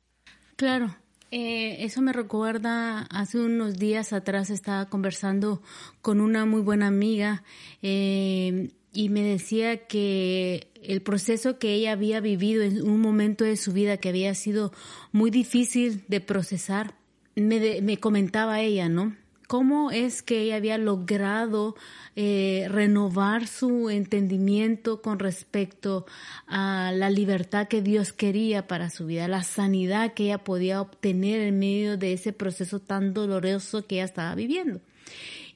Claro, 0.56 0.96
eh, 1.32 1.86
eso 1.86 2.02
me 2.02 2.12
recuerda, 2.12 3.04
hace 3.04 3.40
unos 3.40 3.80
días 3.80 4.12
atrás 4.12 4.50
estaba 4.50 4.90
conversando 4.90 5.62
con 6.02 6.20
una 6.20 6.46
muy 6.46 6.62
buena 6.62 6.88
amiga 6.88 7.44
eh, 7.82 8.70
y 8.94 9.10
me 9.10 9.24
decía 9.24 9.88
que 9.88 10.68
el 10.84 11.02
proceso 11.02 11.58
que 11.58 11.74
ella 11.74 11.94
había 11.94 12.20
vivido 12.20 12.64
en 12.64 12.82
un 12.82 13.00
momento 13.00 13.46
de 13.46 13.56
su 13.56 13.72
vida 13.72 13.96
que 13.96 14.10
había 14.10 14.36
sido 14.36 14.74
muy 15.14 15.32
difícil 15.32 16.04
de 16.10 16.20
procesar, 16.20 16.96
me, 17.36 17.82
me 17.82 17.98
comentaba 17.98 18.60
ella, 18.60 18.90
¿no? 18.90 19.16
Cómo 19.52 19.92
es 19.92 20.22
que 20.22 20.44
ella 20.44 20.56
había 20.56 20.78
logrado 20.78 21.76
eh, 22.16 22.68
renovar 22.70 23.48
su 23.48 23.90
entendimiento 23.90 25.02
con 25.02 25.20
respecto 25.20 26.06
a 26.48 26.94
la 26.96 27.10
libertad 27.10 27.68
que 27.68 27.82
Dios 27.82 28.14
quería 28.14 28.66
para 28.66 28.90
su 28.90 29.08
vida, 29.08 29.28
la 29.28 29.44
sanidad 29.44 30.14
que 30.14 30.24
ella 30.24 30.38
podía 30.38 30.80
obtener 30.80 31.42
en 31.42 31.60
medio 31.60 31.98
de 31.98 32.14
ese 32.14 32.32
proceso 32.32 32.80
tan 32.80 33.14
doloroso 33.14 33.86
que 33.86 33.96
ella 33.96 34.06
estaba 34.06 34.36
viviendo. 34.36 34.80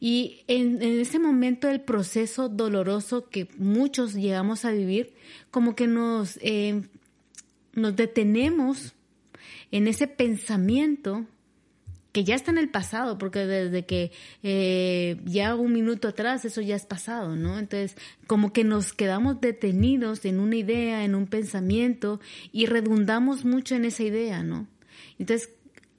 Y 0.01 0.43
en, 0.49 0.81
ese 0.81 1.17
momento 1.17 1.69
el 1.69 1.79
proceso 1.79 2.49
doloroso 2.49 3.29
que 3.29 3.47
muchos 3.57 4.13
llegamos 4.13 4.65
a 4.65 4.71
vivir, 4.71 5.13
como 5.51 5.73
que 5.73 5.87
nos, 5.87 6.37
eh, 6.41 6.81
nos 7.71 7.95
detenemos 7.95 8.93
en 9.71 9.87
ese 9.87 10.07
pensamiento 10.07 11.25
que 12.15 12.23
ya 12.23 12.35
está 12.35 12.49
en 12.49 12.57
el 12.57 12.69
pasado, 12.69 13.17
porque 13.17 13.39
desde 13.39 13.85
que 13.85 14.13
eh, 14.41 15.19
ya 15.25 15.53
un 15.53 15.73
minuto 15.73 16.07
atrás 16.07 16.45
eso 16.45 16.61
ya 16.61 16.77
es 16.77 16.85
pasado, 16.85 17.35
¿no? 17.35 17.59
Entonces, 17.59 17.97
como 18.25 18.53
que 18.53 18.63
nos 18.63 18.93
quedamos 18.93 19.41
detenidos 19.41 20.23
en 20.23 20.39
una 20.39 20.55
idea, 20.55 21.03
en 21.03 21.13
un 21.13 21.27
pensamiento 21.27 22.21
y 22.53 22.67
redundamos 22.67 23.43
mucho 23.43 23.75
en 23.75 23.83
esa 23.83 24.03
idea, 24.03 24.43
¿no? 24.43 24.65
Entonces, 25.19 25.49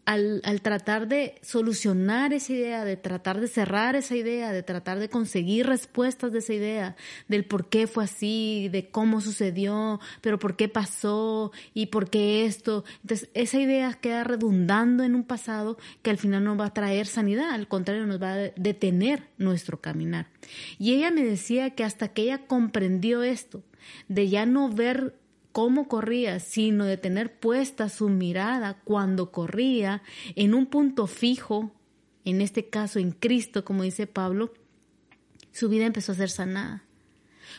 al, 0.06 0.60
tratar 0.62 1.08
de 1.08 1.34
solucionar 1.42 2.32
esa 2.32 2.52
idea, 2.52 2.84
de 2.84 2.96
tratar 2.96 3.40
de 3.40 3.48
cerrar 3.48 3.96
esa 3.96 4.14
idea, 4.14 4.52
de 4.52 4.62
tratar 4.62 5.00
de 5.00 5.08
conseguir 5.08 5.66
respuestas 5.66 6.30
de 6.32 6.38
esa 6.38 6.54
idea, 6.54 6.96
del 7.26 7.44
por 7.44 7.68
qué 7.68 7.88
fue 7.88 8.04
así, 8.04 8.68
de 8.70 8.88
cómo 8.88 9.20
sucedió, 9.20 9.98
pero 10.20 10.38
por 10.38 10.54
qué 10.54 10.68
pasó 10.68 11.50
y 11.74 11.86
por 11.86 12.08
qué 12.08 12.46
esto. 12.46 12.84
Entonces, 13.02 13.28
esa 13.34 13.58
idea 13.58 13.92
queda 13.94 14.22
redundando 14.22 15.02
en 15.02 15.16
un 15.16 15.24
pasado 15.24 15.76
que 16.02 16.10
al 16.10 16.18
final 16.18 16.44
no 16.44 16.56
va 16.56 16.66
a 16.66 16.74
traer 16.74 17.06
sanidad, 17.06 17.50
al 17.50 17.66
contrario, 17.66 18.06
nos 18.06 18.22
va 18.22 18.34
a 18.34 18.36
detener 18.36 19.28
nuestro 19.38 19.80
caminar. 19.80 20.28
Y 20.78 20.94
ella 20.94 21.10
me 21.10 21.24
decía 21.24 21.70
que 21.70 21.82
hasta 21.82 22.08
que 22.08 22.22
ella 22.22 22.46
comprendió 22.46 23.24
esto, 23.24 23.64
de 24.06 24.28
ya 24.28 24.46
no 24.46 24.68
ver 24.70 25.14
cómo 25.56 25.88
corría, 25.88 26.38
sino 26.38 26.84
de 26.84 26.98
tener 26.98 27.40
puesta 27.40 27.88
su 27.88 28.10
mirada 28.10 28.78
cuando 28.84 29.32
corría 29.32 30.02
en 30.34 30.52
un 30.52 30.66
punto 30.66 31.06
fijo, 31.06 31.72
en 32.26 32.42
este 32.42 32.68
caso 32.68 32.98
en 32.98 33.10
Cristo, 33.10 33.64
como 33.64 33.82
dice 33.82 34.06
Pablo, 34.06 34.52
su 35.52 35.70
vida 35.70 35.86
empezó 35.86 36.12
a 36.12 36.16
ser 36.16 36.28
sanada. 36.28 36.85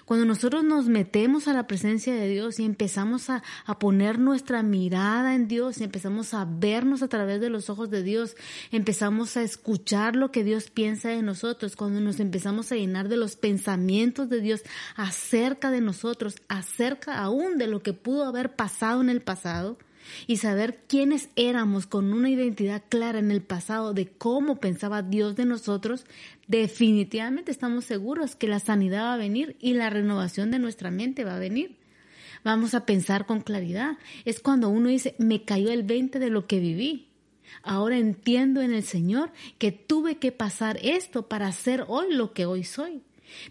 Cuando 0.06 0.26
nosotros 0.26 0.64
nos 0.64 0.88
metemos 0.88 1.48
a 1.48 1.54
la 1.54 1.68
presencia 1.68 2.14
de 2.16 2.28
Dios 2.28 2.60
y 2.60 2.66
empezamos 2.66 3.30
a, 3.30 3.44
a, 3.66 3.80
poner 3.80 4.20
nuestra 4.20 4.64
mirada 4.64 5.36
en 5.36 5.48
Dios 5.48 5.80
y 5.80 5.84
empezamos 5.84 6.34
a 6.34 6.46
vernos 6.46 7.04
a 7.04 7.08
través 7.08 7.42
de 7.42 7.50
los 7.50 7.70
ojos 7.70 7.90
de 7.90 8.04
Dios, 8.04 8.36
empezamos 8.72 9.38
a 9.38 9.44
escuchar 9.44 10.16
lo 10.16 10.32
que 10.32 10.44
Dios 10.44 10.70
piensa 10.70 11.10
de 11.10 11.22
nosotros, 11.22 11.76
cuando 11.76 12.02
nos 12.02 12.20
empezamos 12.20 12.72
a 12.72 12.76
llenar 12.76 13.10
de 13.10 13.18
los 13.18 13.36
pensamientos 13.36 14.30
de 14.30 14.42
Dios 14.42 14.62
acerca 14.96 15.72
de 15.72 15.82
nosotros, 15.82 16.36
acerca 16.48 17.20
aún 17.20 17.58
de 17.58 17.68
lo 17.68 17.82
que 17.82 17.94
pudo 17.94 18.26
haber 18.26 18.56
pasado 18.56 19.02
en 19.02 19.10
el 19.10 19.22
pasado, 19.22 19.78
y 20.26 20.38
saber 20.38 20.84
quiénes 20.88 21.30
éramos 21.36 21.86
con 21.86 22.14
una 22.14 22.30
identidad 22.30 22.84
clara 22.90 23.20
en 23.20 23.32
el 23.32 23.42
pasado 23.42 23.94
de 23.94 24.08
cómo 24.08 24.60
pensaba 24.60 25.02
Dios 25.02 25.36
de 25.36 25.46
nosotros, 25.46 26.06
definitivamente 26.48 27.52
estamos 27.52 27.86
seguros 27.86 28.36
que 28.36 28.48
la 28.48 28.60
sanidad 28.60 29.04
va 29.04 29.14
a 29.14 29.18
venir 29.18 29.56
y 29.60 29.74
la 29.74 29.90
renovación 29.90 30.52
de 30.52 30.60
nuestra 30.60 30.92
mente 30.92 31.24
va 31.24 31.36
a 31.36 31.40
venir. 31.40 31.78
Vamos 32.44 32.74
a 32.74 32.86
pensar 32.86 33.26
con 33.26 33.42
claridad. 33.42 33.98
Es 34.26 34.40
cuando 34.40 34.70
uno 34.70 34.90
dice, 34.90 35.16
me 35.18 35.44
cayó 35.44 35.72
el 35.72 35.84
20 35.84 36.20
de 36.20 36.30
lo 36.30 36.48
que 36.48 36.60
viví. 36.60 37.08
Ahora 37.64 37.98
entiendo 37.98 38.62
en 38.62 38.74
el 38.74 38.84
Señor 38.84 39.32
que 39.58 39.72
tuve 39.72 40.18
que 40.18 40.32
pasar 40.32 40.80
esto 40.82 41.28
para 41.28 41.52
ser 41.52 41.86
hoy 41.88 42.14
lo 42.14 42.34
que 42.34 42.46
hoy 42.46 42.64
soy. 42.64 43.02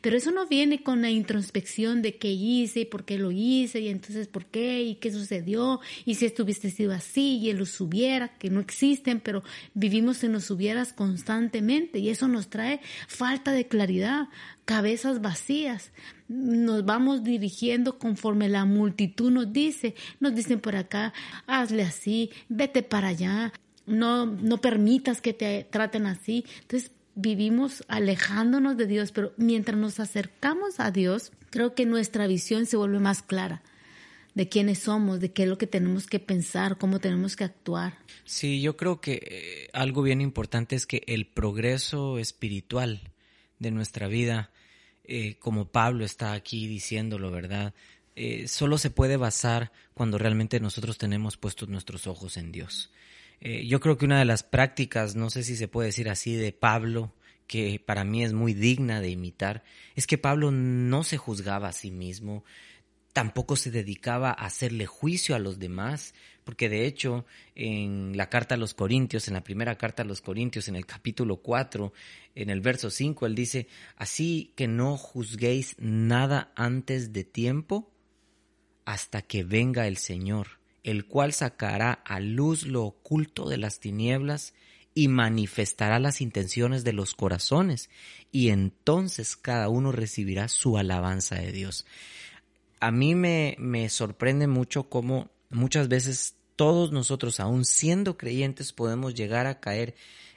Pero 0.01 0.17
eso 0.17 0.31
no 0.31 0.47
viene 0.47 0.83
con 0.83 1.03
la 1.03 1.11
introspección 1.11 2.03
de 2.03 2.17
qué 2.17 2.31
hice 2.31 2.81
y 2.81 2.85
por 2.85 3.05
qué 3.05 3.19
lo 3.19 3.31
hice 3.31 3.81
y 3.81 3.89
entonces 3.89 4.29
por 4.29 4.47
qué 4.47 4.83
y 4.83 4.97
qué 4.97 5.11
sucedió 5.11 5.81
y 6.05 6.17
si 6.17 6.27
estuviste 6.27 6.71
sido 6.71 6.93
así 6.93 7.39
y 7.39 7.51
él 7.51 7.59
los 7.59 7.81
hubiera, 7.81 8.29
que 8.39 8.51
no 8.51 8.61
existen, 8.61 9.21
pero 9.21 9.43
vivimos 9.75 10.25
en 10.25 10.33
los 10.33 10.51
hubieras 10.51 10.93
constantemente 10.93 11.99
y 11.99 12.09
eso 12.11 12.29
nos 12.29 12.49
trae 12.49 12.81
falta 13.09 13.53
de 13.53 13.67
claridad, 13.67 14.29
cabezas 14.65 15.21
vacías. 15.21 15.93
Nos 16.29 16.85
vamos 16.85 17.23
dirigiendo 17.23 17.99
conforme 17.99 18.49
la 18.49 18.65
multitud 18.65 19.31
nos 19.31 19.53
dice, 19.53 19.95
nos 20.21 20.35
dicen 20.35 20.61
por 20.61 20.77
acá, 20.77 21.13
hazle 21.47 21.83
así, 21.83 22.31
vete 22.49 22.83
para 22.83 23.09
allá, 23.09 23.53
no, 23.87 24.27
no 24.27 24.59
permitas 24.59 25.21
que 25.21 25.33
te 25.33 25.67
traten 25.71 26.07
así. 26.07 26.45
Entonces, 26.63 26.91
vivimos 27.17 27.83
alejándonos 27.89 28.77
de 28.77 28.87
Dios, 28.87 29.11
pero 29.11 29.33
mientras 29.37 29.77
nos 29.77 29.99
acercamos 29.99 30.79
a 30.79 30.93
Dios, 30.93 31.33
creo 31.51 31.75
que 31.75 31.87
nuestra 31.87 32.29
visión 32.29 32.67
se 32.67 32.77
vuelve 32.77 33.01
más 33.01 33.23
clara 33.23 33.63
de 34.35 34.51
quiénes 34.51 34.81
somos, 34.81 35.19
de 35.19 35.33
qué 35.33 35.45
es 35.45 35.49
lo 35.49 35.57
que 35.57 35.67
tenemos 35.67 36.07
que 36.07 36.21
pensar, 36.21 36.77
cómo 36.77 37.01
tenemos 37.01 37.37
que 37.37 37.45
actuar. 37.45 37.97
Sí, 38.27 38.61
yo 38.61 38.77
creo 38.77 39.01
que 39.01 39.23
eh, 39.27 39.71
algo 39.73 40.03
bien 40.03 40.21
importante 40.21 40.77
es 40.77 40.87
que 40.87 41.03
el 41.07 41.27
progreso 41.27 42.19
espiritual 42.19 43.01
de 43.59 43.71
nuestra 43.71 44.09
vida, 44.09 44.51
eh, 45.05 45.37
como 45.39 45.69
Pablo 45.69 46.05
está 46.05 46.35
aquí 46.35 46.67
diciéndolo, 46.67 47.31
¿verdad? 47.31 47.73
Eh, 48.15 48.47
solo 48.47 48.77
se 48.77 48.91
puede 48.91 49.17
basar 49.17 49.73
cuando 49.95 50.19
realmente 50.19 50.61
nosotros 50.61 50.99
tenemos 50.99 51.39
puestos 51.39 51.71
nuestros 51.71 52.07
ojos 52.07 52.37
en 52.37 52.53
Dios. 52.53 52.91
Eh, 53.41 53.67
yo 53.67 53.81
creo 53.81 53.97
que 53.99 54.07
una 54.07 54.19
de 54.19 54.25
las 54.25 54.43
prácticas, 54.43 55.17
no 55.17 55.31
sé 55.31 55.43
si 55.43 55.57
se 55.57 55.69
puede 55.69 55.89
decir 55.89 56.09
así, 56.09 56.35
de 56.35 56.53
Pablo, 56.53 57.13
que 57.47 57.81
para 57.85 58.05
mí 58.05 58.25
es 58.25 58.33
muy 58.33 58.55
digna 58.55 59.01
de 59.01 59.11
imitar, 59.11 59.63
es 59.95 60.07
que 60.07 60.19
Pablo 60.19 60.51
no 60.51 61.05
se 61.05 61.17
juzgaba 61.17 61.69
a 61.69 61.73
sí 61.73 61.91
mismo, 61.91 62.45
tampoco 63.13 63.57
se 63.57 63.71
dedicaba 63.71 64.31
a 64.31 64.47
hacerle 64.47 64.87
juicio 64.87 65.35
a 65.35 65.39
los 65.39 65.59
demás, 65.59 66.15
porque 66.45 66.69
de 66.69 66.87
hecho 66.87 67.25
en 67.55 68.17
la 68.17 68.29
carta 68.29 68.57
a 68.57 68.59
los 68.59 68.75
Corintios, 68.75 69.27
en 69.29 69.35
la 69.35 69.43
primera 69.43 69.77
carta 69.77 70.03
a 70.03 70.07
los 70.07 70.21
Corintios, 70.21 70.69
en 70.69 70.77
el 70.77 70.87
capítulo 70.87 71.39
4, 71.39 71.93
en 72.35 72.51
el 72.51 72.61
verso 72.61 72.91
5, 72.91 73.27
él 73.27 73.35
dice, 73.35 73.69
así 73.97 74.53
que 74.55 74.69
no 74.69 74.97
juzguéis 74.97 75.77
nada 75.79 76.53
antes 76.57 77.13
de 77.13 77.25
tiempo 77.25 77.91
hasta 78.85 79.23
que 79.23 79.45
venga 79.45 79.87
el 79.87 79.97
Señor 79.97 80.59
el 80.87 81.05
cual 81.05 81.33
sacará 81.33 81.93
a 81.93 82.21
luz 82.21 82.65
lo 82.65 82.85
oculto 82.85 83.49
de 83.49 83.59
las 83.59 83.81
tinieblas 83.81 84.55
y 84.95 85.09
manifestará 85.09 85.99
las 85.99 86.21
intenciones 86.21 86.85
de 86.85 86.93
los 86.93 87.15
corazones, 87.15 87.91
y 88.31 88.51
entonces 88.51 89.37
cada 89.37 89.69
uno 89.69 89.91
recibirá 89.91 90.47
su 90.47 90.79
alabanza 90.79 91.35
de 91.35 91.51
Dios. 91.51 91.87
A 92.79 92.93
mí 92.93 93.17
me, 93.17 93.57
me 93.59 93.89
sorprende 93.89 94.47
mucho 94.47 94.89
cómo 94.89 95.29
muchas 95.51 95.89
veces 95.89 96.37
todos 96.55 96.93
nosotros, 96.93 97.41
aun 97.41 97.65
siendo 97.65 98.17
creyentes, 98.17 98.73
podemos 98.73 99.13
llegar 99.15 99.49
a 99.49 99.59
caer 99.59 99.97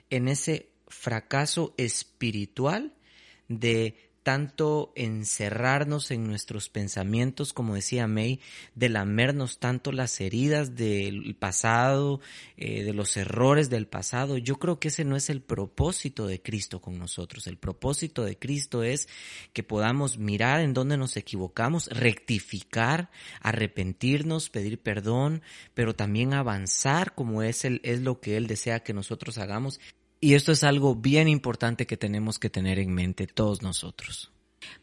en 0.09 0.27
ese 0.27 0.71
fracaso 0.87 1.75
espiritual 1.77 2.95
de 3.49 4.08
tanto 4.23 4.91
encerrarnos 4.95 6.11
en 6.11 6.27
nuestros 6.27 6.69
pensamientos, 6.69 7.53
como 7.53 7.75
decía 7.75 8.07
May, 8.07 8.39
de 8.75 8.89
lamernos 8.89 9.59
tanto 9.59 9.91
las 9.91 10.19
heridas 10.21 10.75
del 10.75 11.35
pasado, 11.35 12.19
eh, 12.57 12.83
de 12.83 12.93
los 12.93 13.15
errores 13.17 13.69
del 13.69 13.87
pasado. 13.87 14.37
Yo 14.37 14.57
creo 14.57 14.79
que 14.79 14.89
ese 14.89 15.05
no 15.05 15.15
es 15.15 15.29
el 15.29 15.41
propósito 15.41 16.27
de 16.27 16.41
Cristo 16.41 16.81
con 16.81 16.99
nosotros. 16.99 17.47
El 17.47 17.57
propósito 17.57 18.23
de 18.23 18.37
Cristo 18.37 18.83
es 18.83 19.07
que 19.53 19.63
podamos 19.63 20.17
mirar 20.17 20.61
en 20.61 20.73
dónde 20.73 20.97
nos 20.97 21.17
equivocamos, 21.17 21.87
rectificar, 21.87 23.09
arrepentirnos, 23.41 24.49
pedir 24.49 24.79
perdón, 24.81 25.41
pero 25.73 25.95
también 25.95 26.33
avanzar 26.33 27.15
como 27.15 27.43
es, 27.43 27.65
el, 27.65 27.81
es 27.83 28.01
lo 28.01 28.19
que 28.19 28.37
Él 28.37 28.47
desea 28.47 28.81
que 28.81 28.93
nosotros 28.93 29.37
hagamos 29.37 29.79
y 30.21 30.33
esto 30.33 30.51
es 30.51 30.63
algo 30.63 30.95
bien 30.95 31.27
importante 31.27 31.87
que 31.87 31.97
tenemos 31.97 32.39
que 32.39 32.49
tener 32.49 32.79
en 32.79 32.93
mente 32.93 33.27
todos 33.27 33.61
nosotros. 33.61 34.31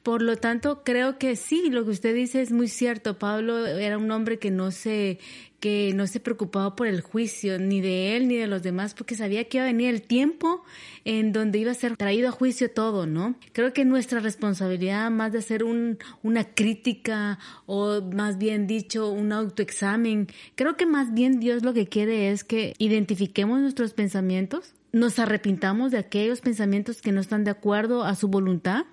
Por 0.03 0.23
lo 0.23 0.37
tanto, 0.37 0.83
creo 0.85 1.19
que 1.19 1.37
sí, 1.37 1.69
lo 1.71 1.85
que 1.85 1.91
usted 1.91 2.15
dice 2.15 2.41
es 2.41 2.53
muy 2.53 2.69
cierto. 2.69 3.19
Pablo 3.19 3.67
era 3.67 3.99
un 3.99 4.11
hombre 4.11 4.39
que 4.39 4.51
no 4.51 4.71
se 4.71 5.19
que 5.61 5.93
no 5.95 6.07
se 6.07 6.21
preocupaba 6.21 6.77
por 6.77 6.87
el 6.87 7.01
juicio 7.01 7.59
ni 7.59 7.81
de 7.81 8.15
él 8.15 8.29
ni 8.29 8.37
de 8.37 8.47
los 8.47 8.63
demás 8.63 8.93
porque 8.93 9.15
sabía 9.15 9.45
que 9.45 9.57
iba 9.57 9.65
a 9.65 9.73
venir 9.73 9.89
el 9.89 10.03
tiempo 10.03 10.63
en 11.05 11.33
donde 11.33 11.59
iba 11.59 11.71
a 11.71 11.75
ser 11.75 11.97
traído 11.97 12.29
a 12.29 12.31
juicio 12.31 12.71
todo, 12.71 13.07
¿no? 13.07 13.37
Creo 13.53 13.73
que 13.73 13.87
nuestra 13.87 14.21
responsabilidad 14.21 15.11
más 15.11 15.33
de 15.33 15.39
hacer 15.39 15.65
un, 15.65 15.99
una 16.23 16.45
crítica 16.45 17.39
o 17.65 18.03
más 18.03 18.37
bien 18.37 18.67
dicho 18.67 19.11
un 19.11 19.33
autoexamen, 19.33 20.29
creo 20.57 20.77
que 20.77 20.85
más 20.85 21.15
bien 21.15 21.41
Dios 21.41 21.65
lo 21.65 21.73
que 21.73 21.87
quiere 21.87 22.31
es 22.31 22.45
que 22.45 22.75
identifiquemos 22.79 23.59
nuestros 23.59 23.95
pensamientos, 23.95 24.75
nos 24.97 25.19
arrepintamos 25.19 25.91
de 25.91 25.99
aquellos 25.99 26.41
pensamientos 26.41 27.03
que 27.03 27.13
no 27.13 27.21
están 27.21 27.45
de 27.45 27.51
acuerdo 27.51 28.05
a 28.05 28.15
su 28.15 28.29
voluntad 28.29 28.87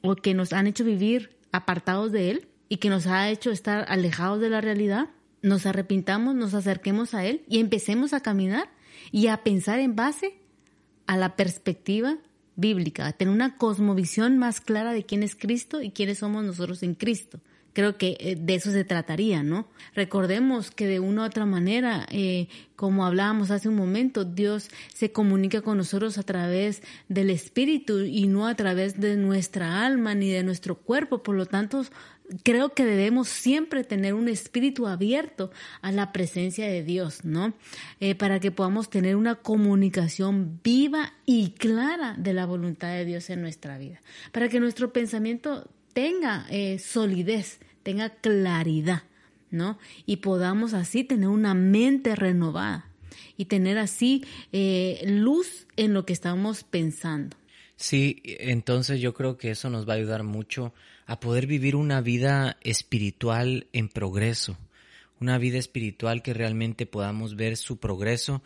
o 0.00 0.16
que 0.16 0.32
nos 0.32 0.54
han 0.54 0.66
hecho 0.66 0.84
vivir 0.84 1.36
apartados 1.52 2.12
de 2.12 2.30
Él 2.30 2.48
y 2.70 2.78
que 2.78 2.88
nos 2.88 3.06
ha 3.06 3.28
hecho 3.28 3.50
estar 3.50 3.84
alejados 3.90 4.40
de 4.40 4.48
la 4.48 4.62
realidad, 4.62 5.10
nos 5.42 5.66
arrepintamos, 5.66 6.34
nos 6.34 6.54
acerquemos 6.54 7.12
a 7.12 7.26
Él 7.26 7.44
y 7.46 7.58
empecemos 7.58 8.14
a 8.14 8.20
caminar 8.20 8.70
y 9.12 9.26
a 9.26 9.44
pensar 9.44 9.80
en 9.80 9.96
base 9.96 10.38
a 11.06 11.18
la 11.18 11.36
perspectiva 11.36 12.16
bíblica, 12.56 13.06
a 13.06 13.12
tener 13.12 13.34
una 13.34 13.58
cosmovisión 13.58 14.38
más 14.38 14.62
clara 14.62 14.94
de 14.94 15.04
quién 15.04 15.22
es 15.22 15.36
Cristo 15.36 15.82
y 15.82 15.90
quiénes 15.90 16.20
somos 16.20 16.42
nosotros 16.42 16.82
en 16.82 16.94
Cristo. 16.94 17.38
Creo 17.72 17.96
que 17.96 18.16
eh, 18.20 18.36
de 18.38 18.54
eso 18.54 18.70
se 18.70 18.84
trataría, 18.84 19.42
¿no? 19.42 19.68
Recordemos 19.94 20.70
que 20.70 20.86
de 20.86 21.00
una 21.00 21.22
u 21.22 21.24
otra 21.26 21.46
manera, 21.46 22.06
eh, 22.10 22.48
como 22.76 23.04
hablábamos 23.04 23.50
hace 23.50 23.68
un 23.68 23.76
momento, 23.76 24.24
Dios 24.24 24.68
se 24.92 25.12
comunica 25.12 25.62
con 25.62 25.78
nosotros 25.78 26.18
a 26.18 26.22
través 26.22 26.82
del 27.08 27.30
Espíritu 27.30 28.00
y 28.00 28.26
no 28.26 28.46
a 28.46 28.54
través 28.54 29.00
de 29.00 29.16
nuestra 29.16 29.84
alma 29.84 30.14
ni 30.14 30.30
de 30.30 30.42
nuestro 30.42 30.76
cuerpo. 30.76 31.22
Por 31.22 31.36
lo 31.36 31.46
tanto, 31.46 31.84
creo 32.42 32.74
que 32.74 32.84
debemos 32.84 33.28
siempre 33.28 33.84
tener 33.84 34.14
un 34.14 34.28
espíritu 34.28 34.86
abierto 34.86 35.50
a 35.82 35.92
la 35.92 36.12
presencia 36.12 36.66
de 36.66 36.82
Dios, 36.82 37.24
¿no? 37.24 37.54
Eh, 38.00 38.14
para 38.14 38.40
que 38.40 38.50
podamos 38.50 38.90
tener 38.90 39.16
una 39.16 39.36
comunicación 39.36 40.60
viva 40.62 41.12
y 41.26 41.50
clara 41.50 42.14
de 42.18 42.32
la 42.32 42.46
voluntad 42.46 42.88
de 42.88 43.04
Dios 43.04 43.30
en 43.30 43.42
nuestra 43.42 43.78
vida. 43.78 44.00
Para 44.32 44.48
que 44.48 44.60
nuestro 44.60 44.92
pensamiento 44.92 45.68
tenga 45.92 46.46
eh, 46.50 46.78
solidez, 46.78 47.60
tenga 47.82 48.10
claridad, 48.10 49.02
¿no? 49.50 49.78
Y 50.06 50.16
podamos 50.16 50.74
así 50.74 51.04
tener 51.04 51.28
una 51.28 51.54
mente 51.54 52.16
renovada 52.16 52.86
y 53.36 53.46
tener 53.46 53.78
así 53.78 54.24
eh, 54.52 55.02
luz 55.06 55.66
en 55.76 55.94
lo 55.94 56.04
que 56.04 56.12
estamos 56.12 56.64
pensando. 56.64 57.36
Sí, 57.76 58.20
entonces 58.24 59.00
yo 59.00 59.14
creo 59.14 59.38
que 59.38 59.50
eso 59.50 59.70
nos 59.70 59.88
va 59.88 59.94
a 59.94 59.96
ayudar 59.96 60.22
mucho 60.22 60.74
a 61.06 61.18
poder 61.18 61.46
vivir 61.46 61.76
una 61.76 62.02
vida 62.02 62.58
espiritual 62.60 63.68
en 63.72 63.88
progreso, 63.88 64.58
una 65.18 65.38
vida 65.38 65.58
espiritual 65.58 66.22
que 66.22 66.34
realmente 66.34 66.84
podamos 66.84 67.36
ver 67.36 67.56
su 67.56 67.78
progreso, 67.78 68.42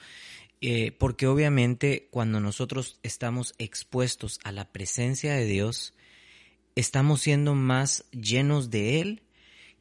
eh, 0.61 0.93
porque 0.93 1.27
obviamente 1.27 2.07
cuando 2.13 2.39
nosotros 2.39 3.01
estamos 3.03 3.55
expuestos 3.59 4.39
a 4.45 4.53
la 4.53 4.71
presencia 4.71 5.35
de 5.35 5.47
Dios, 5.47 5.95
estamos 6.75 7.21
siendo 7.21 7.55
más 7.55 8.05
llenos 8.11 8.71
de 8.71 9.01
Él 9.01 9.23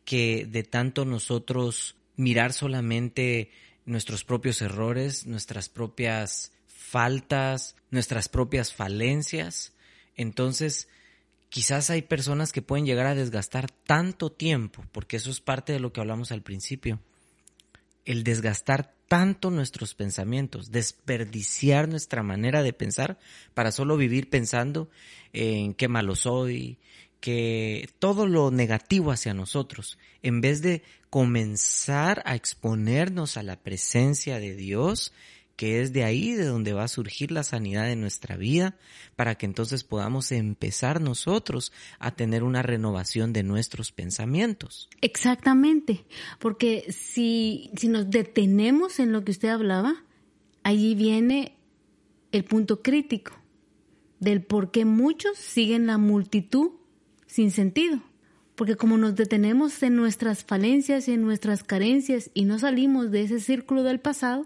que 0.06 0.45
de 0.45 0.63
tanto 0.63 1.06
nosotros 1.06 1.95
mirar 2.15 2.53
solamente 2.53 3.49
nuestros 3.86 4.23
propios 4.23 4.62
errores, 4.62 5.25
nuestras 5.25 5.69
propias 5.69 6.51
faltas, 6.67 7.75
nuestras 7.89 8.29
propias 8.29 8.73
falencias. 8.73 9.73
Entonces, 10.15 10.88
quizás 11.49 11.89
hay 11.89 12.01
personas 12.01 12.51
que 12.51 12.62
pueden 12.62 12.86
llegar 12.86 13.08
a 13.08 13.15
desgastar 13.15 13.71
tanto 13.71 14.32
tiempo, 14.32 14.84
porque 14.91 15.17
eso 15.17 15.32
es 15.32 15.41
parte 15.41 15.73
de 15.73 15.79
lo 15.79 15.93
que 15.93 16.01
hablamos 16.01 16.32
al 16.32 16.41
principio, 16.41 16.99
el 18.06 18.23
desgastar 18.23 18.93
tanto 19.07 19.51
nuestros 19.51 19.95
pensamientos, 19.95 20.71
desperdiciar 20.71 21.87
nuestra 21.87 22.23
manera 22.23 22.63
de 22.63 22.73
pensar 22.73 23.19
para 23.53 23.71
solo 23.71 23.97
vivir 23.97 24.29
pensando 24.29 24.89
en 25.33 25.73
qué 25.73 25.87
malo 25.87 26.15
soy, 26.15 26.77
que 27.19 27.89
todo 27.99 28.27
lo 28.27 28.51
negativo 28.51 29.11
hacia 29.11 29.33
nosotros, 29.33 29.97
en 30.23 30.41
vez 30.41 30.61
de 30.61 30.83
comenzar 31.09 32.21
a 32.25 32.35
exponernos 32.35 33.37
a 33.37 33.43
la 33.43 33.55
presencia 33.55 34.39
de 34.39 34.55
Dios 34.55 35.13
que 35.55 35.81
es 35.81 35.93
de 35.93 36.03
ahí 36.03 36.33
de 36.33 36.45
donde 36.45 36.73
va 36.73 36.83
a 36.83 36.87
surgir 36.87 37.31
la 37.31 37.43
sanidad 37.43 37.85
de 37.85 37.95
nuestra 37.95 38.37
vida, 38.37 38.75
para 39.15 39.35
que 39.35 39.45
entonces 39.45 39.83
podamos 39.83 40.31
empezar 40.31 41.01
nosotros 41.01 41.71
a 41.99 42.15
tener 42.15 42.43
una 42.43 42.61
renovación 42.61 43.33
de 43.33 43.43
nuestros 43.43 43.91
pensamientos. 43.91 44.89
Exactamente, 45.01 46.05
porque 46.39 46.91
si, 46.91 47.71
si 47.77 47.87
nos 47.87 48.09
detenemos 48.09 48.99
en 48.99 49.11
lo 49.11 49.23
que 49.23 49.31
usted 49.31 49.49
hablaba, 49.49 50.03
allí 50.63 50.95
viene 50.95 51.55
el 52.31 52.43
punto 52.45 52.81
crítico 52.81 53.33
del 54.19 54.41
por 54.41 54.71
qué 54.71 54.85
muchos 54.85 55.37
siguen 55.37 55.85
la 55.85 55.97
multitud 55.97 56.71
sin 57.27 57.51
sentido. 57.51 58.01
Porque 58.55 58.75
como 58.75 58.97
nos 58.97 59.15
detenemos 59.15 59.81
en 59.83 59.95
nuestras 59.95 60.43
falencias 60.43 61.07
y 61.07 61.13
en 61.13 61.21
nuestras 61.21 61.63
carencias 61.63 62.29
y 62.33 62.45
no 62.45 62.59
salimos 62.59 63.09
de 63.09 63.23
ese 63.23 63.39
círculo 63.39 63.83
del 63.83 63.99
pasado, 63.99 64.45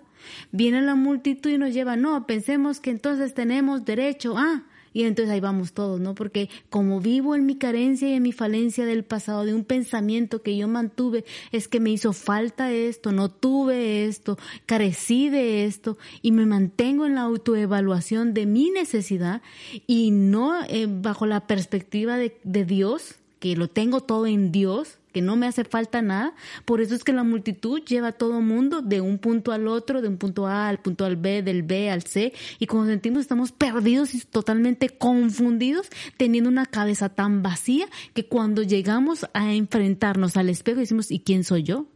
viene 0.51 0.81
la 0.81 0.95
multitud 0.95 1.49
y 1.49 1.57
nos 1.57 1.73
lleva, 1.73 1.95
no, 1.95 2.25
pensemos 2.25 2.79
que 2.79 2.91
entonces 2.91 3.33
tenemos 3.33 3.85
derecho 3.85 4.37
a, 4.37 4.63
y 4.93 5.03
entonces 5.03 5.31
ahí 5.31 5.39
vamos 5.39 5.73
todos, 5.73 5.99
¿no? 5.99 6.15
Porque 6.15 6.49
como 6.69 6.99
vivo 6.99 7.35
en 7.35 7.45
mi 7.45 7.55
carencia 7.55 8.09
y 8.09 8.13
en 8.13 8.23
mi 8.23 8.31
falencia 8.31 8.83
del 8.83 9.03
pasado, 9.03 9.45
de 9.45 9.53
un 9.53 9.63
pensamiento 9.63 10.41
que 10.41 10.57
yo 10.57 10.67
mantuve, 10.67 11.23
es 11.51 11.67
que 11.67 11.79
me 11.79 11.91
hizo 11.91 12.13
falta 12.13 12.71
esto, 12.71 13.11
no 13.11 13.29
tuve 13.29 14.05
esto, 14.05 14.39
carecí 14.65 15.29
de 15.29 15.65
esto, 15.65 15.99
y 16.23 16.31
me 16.31 16.47
mantengo 16.47 17.05
en 17.05 17.13
la 17.13 17.21
autoevaluación 17.21 18.33
de 18.33 18.47
mi 18.47 18.71
necesidad 18.71 19.43
y 19.85 20.09
no 20.11 20.63
eh, 20.67 20.87
bajo 20.89 21.27
la 21.27 21.45
perspectiva 21.45 22.17
de, 22.17 22.39
de 22.43 22.65
Dios, 22.65 23.17
lo 23.55 23.69
tengo 23.69 24.01
todo 24.01 24.27
en 24.27 24.51
Dios, 24.51 24.99
que 25.17 25.21
no 25.23 25.35
me 25.35 25.47
hace 25.47 25.63
falta 25.63 26.01
nada. 26.03 26.35
Por 26.65 26.79
eso 26.79 26.93
es 26.93 27.03
que 27.03 27.11
la 27.11 27.23
multitud 27.23 27.81
lleva 27.81 28.09
a 28.09 28.11
todo 28.11 28.39
mundo 28.39 28.81
de 28.83 29.01
un 29.01 29.17
punto 29.17 29.51
al 29.51 29.67
otro, 29.67 30.01
de 30.01 30.07
un 30.07 30.17
punto 30.17 30.45
A 30.45 30.67
al 30.67 30.79
punto 30.79 31.05
al 31.05 31.15
B, 31.15 31.41
del 31.41 31.63
B 31.63 31.89
al 31.89 32.03
C, 32.03 32.33
y 32.59 32.67
cuando 32.67 32.89
sentimos 32.89 33.21
estamos 33.21 33.51
perdidos 33.51 34.13
y 34.13 34.21
totalmente 34.21 34.89
confundidos, 34.89 35.89
teniendo 36.17 36.49
una 36.49 36.65
cabeza 36.65 37.09
tan 37.09 37.41
vacía 37.41 37.87
que 38.13 38.27
cuando 38.27 38.61
llegamos 38.61 39.25
a 39.33 39.53
enfrentarnos 39.53 40.37
al 40.37 40.49
espejo 40.49 40.81
decimos, 40.81 41.09
¿y 41.09 41.19
quién 41.19 41.43
soy 41.43 41.63
yo? 41.63 41.87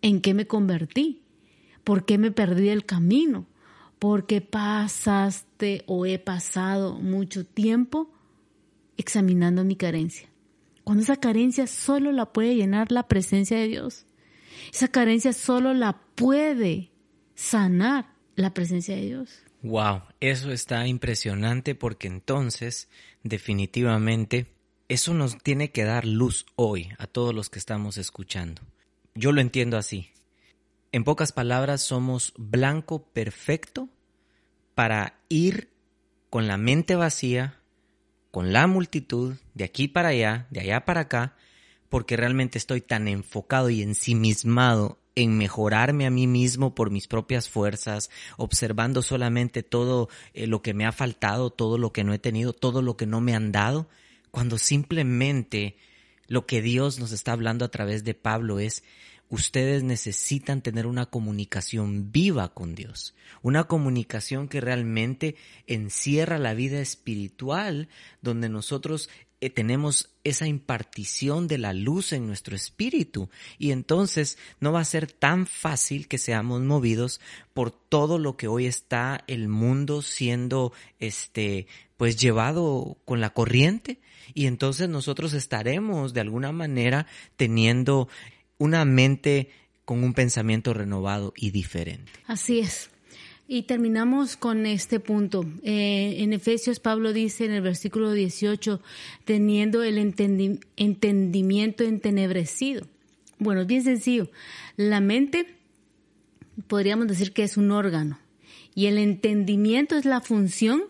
¿En 0.00 0.20
qué 0.20 0.34
me 0.34 0.46
convertí? 0.46 1.22
¿Por 1.82 2.04
qué 2.04 2.16
me 2.16 2.30
perdí 2.30 2.68
el 2.68 2.84
camino? 2.84 3.46
Porque 3.98 4.40
pasaste 4.40 5.82
o 5.86 6.06
he 6.06 6.18
pasado 6.18 6.94
mucho 7.00 7.44
tiempo 7.44 8.12
examinando 8.96 9.64
mi 9.64 9.74
carencia 9.76 10.31
cuando 10.84 11.02
esa 11.02 11.16
carencia 11.16 11.66
solo 11.66 12.12
la 12.12 12.32
puede 12.32 12.54
llenar 12.54 12.92
la 12.92 13.08
presencia 13.08 13.58
de 13.58 13.68
Dios. 13.68 14.06
Esa 14.72 14.88
carencia 14.88 15.32
solo 15.32 15.74
la 15.74 16.00
puede 16.14 16.90
sanar 17.34 18.14
la 18.36 18.54
presencia 18.54 18.96
de 18.96 19.02
Dios. 19.02 19.42
Wow, 19.62 20.02
eso 20.20 20.50
está 20.50 20.86
impresionante 20.86 21.74
porque 21.74 22.08
entonces 22.08 22.88
definitivamente 23.22 24.52
eso 24.88 25.14
nos 25.14 25.38
tiene 25.38 25.70
que 25.70 25.84
dar 25.84 26.04
luz 26.04 26.46
hoy 26.56 26.90
a 26.98 27.06
todos 27.06 27.34
los 27.34 27.48
que 27.48 27.58
estamos 27.58 27.96
escuchando. 27.96 28.62
Yo 29.14 29.32
lo 29.32 29.40
entiendo 29.40 29.76
así. 29.76 30.10
En 30.90 31.04
pocas 31.04 31.32
palabras, 31.32 31.80
somos 31.80 32.34
blanco 32.36 33.04
perfecto 33.04 33.88
para 34.74 35.18
ir 35.28 35.70
con 36.28 36.48
la 36.48 36.56
mente 36.56 36.96
vacía, 36.96 37.60
con 38.32 38.52
la 38.52 38.66
multitud, 38.66 39.36
de 39.54 39.64
aquí 39.64 39.86
para 39.86 40.08
allá, 40.08 40.46
de 40.50 40.60
allá 40.60 40.84
para 40.84 41.02
acá, 41.02 41.36
porque 41.90 42.16
realmente 42.16 42.56
estoy 42.56 42.80
tan 42.80 43.06
enfocado 43.06 43.68
y 43.68 43.82
ensimismado 43.82 44.98
en 45.14 45.36
mejorarme 45.36 46.06
a 46.06 46.10
mí 46.10 46.26
mismo 46.26 46.74
por 46.74 46.90
mis 46.90 47.06
propias 47.06 47.50
fuerzas, 47.50 48.10
observando 48.38 49.02
solamente 49.02 49.62
todo 49.62 50.08
eh, 50.32 50.46
lo 50.46 50.62
que 50.62 50.72
me 50.72 50.86
ha 50.86 50.92
faltado, 50.92 51.50
todo 51.50 51.76
lo 51.76 51.92
que 51.92 52.04
no 52.04 52.14
he 52.14 52.18
tenido, 52.18 52.54
todo 52.54 52.80
lo 52.80 52.96
que 52.96 53.04
no 53.04 53.20
me 53.20 53.34
han 53.34 53.52
dado, 53.52 53.86
cuando 54.30 54.56
simplemente 54.56 55.76
lo 56.26 56.46
que 56.46 56.62
Dios 56.62 56.98
nos 56.98 57.12
está 57.12 57.32
hablando 57.32 57.66
a 57.66 57.70
través 57.70 58.02
de 58.02 58.14
Pablo 58.14 58.58
es 58.58 58.82
ustedes 59.32 59.82
necesitan 59.82 60.60
tener 60.60 60.86
una 60.86 61.06
comunicación 61.06 62.12
viva 62.12 62.52
con 62.52 62.74
Dios, 62.74 63.14
una 63.40 63.64
comunicación 63.64 64.46
que 64.46 64.60
realmente 64.60 65.36
encierra 65.66 66.38
la 66.38 66.52
vida 66.52 66.80
espiritual, 66.82 67.88
donde 68.20 68.50
nosotros 68.50 69.08
eh, 69.40 69.48
tenemos 69.48 70.10
esa 70.22 70.46
impartición 70.46 71.48
de 71.48 71.56
la 71.56 71.72
luz 71.72 72.12
en 72.12 72.26
nuestro 72.26 72.54
espíritu. 72.54 73.30
Y 73.56 73.70
entonces 73.70 74.36
no 74.60 74.70
va 74.70 74.80
a 74.80 74.84
ser 74.84 75.10
tan 75.10 75.46
fácil 75.46 76.08
que 76.08 76.18
seamos 76.18 76.60
movidos 76.60 77.18
por 77.54 77.70
todo 77.70 78.18
lo 78.18 78.36
que 78.36 78.48
hoy 78.48 78.66
está 78.66 79.24
el 79.28 79.48
mundo 79.48 80.02
siendo 80.02 80.74
este 80.98 81.66
pues 81.96 82.18
llevado 82.18 82.98
con 83.06 83.22
la 83.22 83.30
corriente. 83.30 83.98
Y 84.34 84.44
entonces 84.44 84.90
nosotros 84.90 85.32
estaremos 85.32 86.12
de 86.12 86.20
alguna 86.20 86.52
manera 86.52 87.06
teniendo 87.36 88.08
una 88.62 88.84
mente 88.84 89.50
con 89.84 90.04
un 90.04 90.14
pensamiento 90.14 90.72
renovado 90.72 91.34
y 91.36 91.50
diferente. 91.50 92.12
Así 92.26 92.60
es. 92.60 92.90
Y 93.48 93.62
terminamos 93.64 94.36
con 94.36 94.66
este 94.66 95.00
punto. 95.00 95.44
Eh, 95.64 96.16
en 96.18 96.32
Efesios 96.32 96.78
Pablo 96.78 97.12
dice 97.12 97.44
en 97.44 97.50
el 97.50 97.60
versículo 97.60 98.12
18, 98.12 98.80
teniendo 99.24 99.82
el 99.82 99.98
entendimiento 99.98 101.82
entenebrecido. 101.82 102.86
Bueno, 103.38 103.62
es 103.62 103.66
bien 103.66 103.82
sencillo. 103.82 104.30
La 104.76 105.00
mente 105.00 105.56
podríamos 106.68 107.08
decir 107.08 107.32
que 107.32 107.42
es 107.42 107.56
un 107.56 107.72
órgano 107.72 108.20
y 108.76 108.86
el 108.86 108.96
entendimiento 108.96 109.96
es 109.96 110.04
la 110.04 110.20
función 110.20 110.84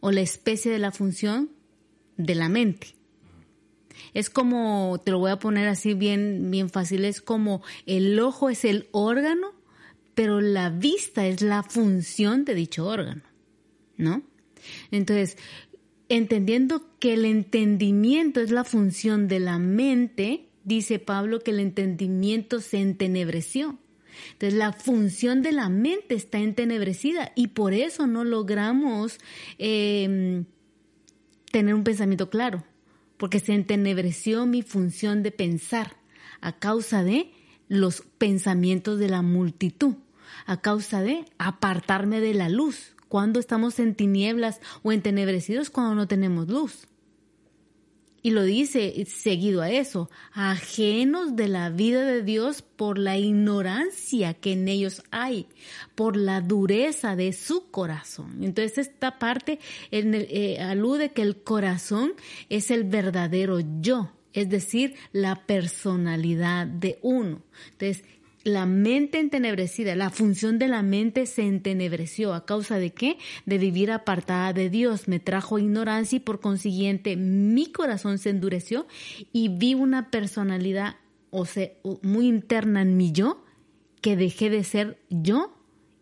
o 0.00 0.10
la 0.10 0.20
especie 0.20 0.70
de 0.70 0.78
la 0.78 0.92
función 0.92 1.48
de 2.18 2.34
la 2.34 2.50
mente. 2.50 2.94
Es 4.14 4.30
como, 4.30 5.00
te 5.04 5.10
lo 5.10 5.18
voy 5.18 5.30
a 5.30 5.38
poner 5.38 5.68
así 5.68 5.94
bien, 5.94 6.50
bien 6.50 6.70
fácil, 6.70 7.04
es 7.04 7.20
como 7.20 7.62
el 7.86 8.18
ojo 8.20 8.50
es 8.50 8.64
el 8.64 8.88
órgano, 8.92 9.52
pero 10.14 10.40
la 10.40 10.70
vista 10.70 11.26
es 11.26 11.42
la 11.42 11.62
función 11.62 12.44
de 12.44 12.54
dicho 12.54 12.86
órgano, 12.86 13.22
¿no? 13.96 14.22
Entonces, 14.90 15.38
entendiendo 16.08 16.90
que 16.98 17.14
el 17.14 17.24
entendimiento 17.24 18.40
es 18.40 18.50
la 18.50 18.64
función 18.64 19.28
de 19.28 19.40
la 19.40 19.58
mente, 19.58 20.48
dice 20.64 20.98
Pablo 20.98 21.40
que 21.40 21.50
el 21.52 21.60
entendimiento 21.60 22.60
se 22.60 22.78
entenebreció. 22.78 23.78
Entonces 24.32 24.58
la 24.58 24.74
función 24.74 25.40
de 25.40 25.52
la 25.52 25.70
mente 25.70 26.14
está 26.14 26.38
entenebrecida 26.38 27.32
y 27.34 27.48
por 27.48 27.72
eso 27.72 28.06
no 28.06 28.24
logramos 28.24 29.18
eh, 29.58 30.44
tener 31.50 31.74
un 31.74 31.82
pensamiento 31.82 32.28
claro 32.28 32.62
porque 33.22 33.38
se 33.38 33.54
entenebreció 33.54 34.46
mi 34.46 34.62
función 34.62 35.22
de 35.22 35.30
pensar 35.30 35.94
a 36.40 36.58
causa 36.58 37.04
de 37.04 37.30
los 37.68 38.02
pensamientos 38.18 38.98
de 38.98 39.08
la 39.08 39.22
multitud, 39.22 39.94
a 40.44 40.60
causa 40.60 41.02
de 41.02 41.24
apartarme 41.38 42.18
de 42.18 42.34
la 42.34 42.48
luz. 42.48 42.96
Cuando 43.06 43.38
estamos 43.38 43.78
en 43.78 43.94
tinieblas 43.94 44.60
o 44.82 44.90
entenebrecidos 44.90 45.70
cuando 45.70 45.94
no 45.94 46.08
tenemos 46.08 46.48
luz. 46.48 46.88
Y 48.24 48.30
lo 48.30 48.44
dice 48.44 49.04
seguido 49.06 49.62
a 49.62 49.70
eso, 49.70 50.08
ajenos 50.32 51.34
de 51.34 51.48
la 51.48 51.70
vida 51.70 52.04
de 52.04 52.22
Dios 52.22 52.62
por 52.62 52.96
la 52.96 53.18
ignorancia 53.18 54.34
que 54.34 54.52
en 54.52 54.68
ellos 54.68 55.02
hay, 55.10 55.48
por 55.96 56.16
la 56.16 56.40
dureza 56.40 57.16
de 57.16 57.32
su 57.32 57.70
corazón. 57.72 58.44
Entonces 58.44 58.78
esta 58.78 59.18
parte 59.18 59.58
eh, 59.90 60.58
alude 60.60 61.10
que 61.10 61.22
el 61.22 61.42
corazón 61.42 62.12
es 62.48 62.70
el 62.70 62.84
verdadero 62.84 63.58
yo, 63.80 64.12
es 64.32 64.48
decir, 64.48 64.94
la 65.10 65.44
personalidad 65.44 66.68
de 66.68 67.00
uno. 67.02 67.42
Entonces, 67.72 68.04
la 68.44 68.66
mente 68.66 69.18
entenebrecida, 69.18 69.94
la 69.94 70.10
función 70.10 70.58
de 70.58 70.68
la 70.68 70.82
mente 70.82 71.26
se 71.26 71.42
entenebreció. 71.42 72.34
¿A 72.34 72.44
causa 72.44 72.78
de 72.78 72.92
qué? 72.92 73.18
De 73.46 73.58
vivir 73.58 73.90
apartada 73.90 74.52
de 74.52 74.70
Dios. 74.70 75.08
Me 75.08 75.20
trajo 75.20 75.58
ignorancia 75.58 76.16
y 76.16 76.20
por 76.20 76.40
consiguiente 76.40 77.16
mi 77.16 77.70
corazón 77.70 78.18
se 78.18 78.30
endureció 78.30 78.86
y 79.32 79.48
vi 79.48 79.74
una 79.74 80.10
personalidad 80.10 80.96
o 81.30 81.46
muy 82.02 82.28
interna 82.28 82.82
en 82.82 82.96
mi 82.96 83.12
yo 83.12 83.44
que 84.00 84.16
dejé 84.16 84.50
de 84.50 84.64
ser 84.64 84.98
yo 85.08 85.56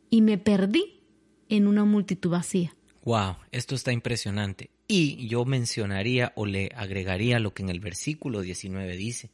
y 0.09 0.23
me 0.23 0.39
perdí 0.39 1.01
en 1.49 1.67
una 1.67 1.85
multitud 1.85 2.31
vacía. 2.31 2.75
Wow, 3.05 3.37
esto 3.53 3.75
está 3.75 3.93
impresionante. 3.93 4.71
Y 4.89 5.29
yo 5.29 5.45
mencionaría 5.45 6.33
o 6.35 6.47
le 6.47 6.71
agregaría 6.75 7.39
lo 7.39 7.55
que 7.55 7.63
en 7.63 7.69
el 7.69 7.81
versículo 7.81 8.41
19 8.41 8.97
dice, 8.97 9.31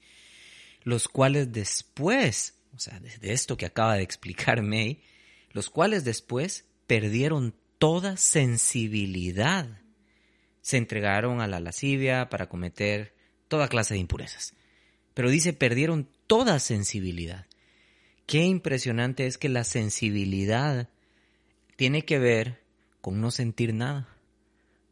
los 0.82 1.08
cuales 1.08 1.52
después, 1.52 2.55
o 2.76 2.78
sea, 2.78 3.00
desde 3.00 3.32
esto 3.32 3.56
que 3.56 3.66
acaba 3.66 3.96
de 3.96 4.02
explicar 4.02 4.62
May, 4.62 5.00
los 5.52 5.70
cuales 5.70 6.04
después 6.04 6.66
perdieron 6.86 7.54
toda 7.78 8.16
sensibilidad. 8.18 9.80
Se 10.60 10.76
entregaron 10.76 11.40
a 11.40 11.46
la 11.46 11.58
lascivia 11.58 12.28
para 12.28 12.48
cometer 12.48 13.14
toda 13.48 13.68
clase 13.68 13.94
de 13.94 14.00
impurezas. 14.00 14.54
Pero 15.14 15.30
dice, 15.30 15.54
perdieron 15.54 16.08
toda 16.26 16.58
sensibilidad. 16.58 17.46
Qué 18.26 18.44
impresionante 18.44 19.26
es 19.26 19.38
que 19.38 19.48
la 19.48 19.64
sensibilidad 19.64 20.90
tiene 21.76 22.04
que 22.04 22.18
ver 22.18 22.60
con 23.00 23.20
no 23.20 23.30
sentir 23.30 23.72
nada, 23.72 24.08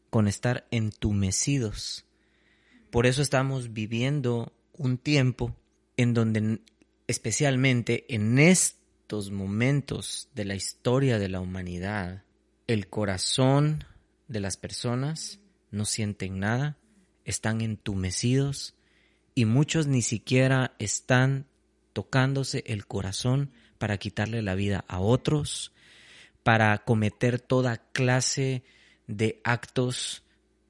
con 0.08 0.28
estar 0.28 0.66
entumecidos. 0.70 2.06
Por 2.90 3.06
eso 3.06 3.20
estamos 3.20 3.74
viviendo 3.74 4.52
un 4.72 4.96
tiempo 4.96 5.54
en 5.96 6.14
donde 6.14 6.60
especialmente 7.06 8.04
en 8.14 8.38
estos 8.38 9.30
momentos 9.30 10.28
de 10.34 10.44
la 10.44 10.54
historia 10.54 11.18
de 11.18 11.28
la 11.28 11.40
humanidad, 11.40 12.24
el 12.66 12.88
corazón 12.88 13.84
de 14.28 14.40
las 14.40 14.56
personas 14.56 15.40
no 15.70 15.84
sienten 15.84 16.38
nada, 16.38 16.78
están 17.24 17.60
entumecidos 17.60 18.74
y 19.34 19.44
muchos 19.44 19.86
ni 19.86 20.02
siquiera 20.02 20.74
están 20.78 21.46
tocándose 21.92 22.64
el 22.66 22.86
corazón 22.86 23.50
para 23.78 23.98
quitarle 23.98 24.42
la 24.42 24.54
vida 24.54 24.84
a 24.88 25.00
otros, 25.00 25.72
para 26.42 26.78
cometer 26.78 27.40
toda 27.40 27.78
clase 27.92 28.62
de 29.06 29.40
actos 29.44 30.22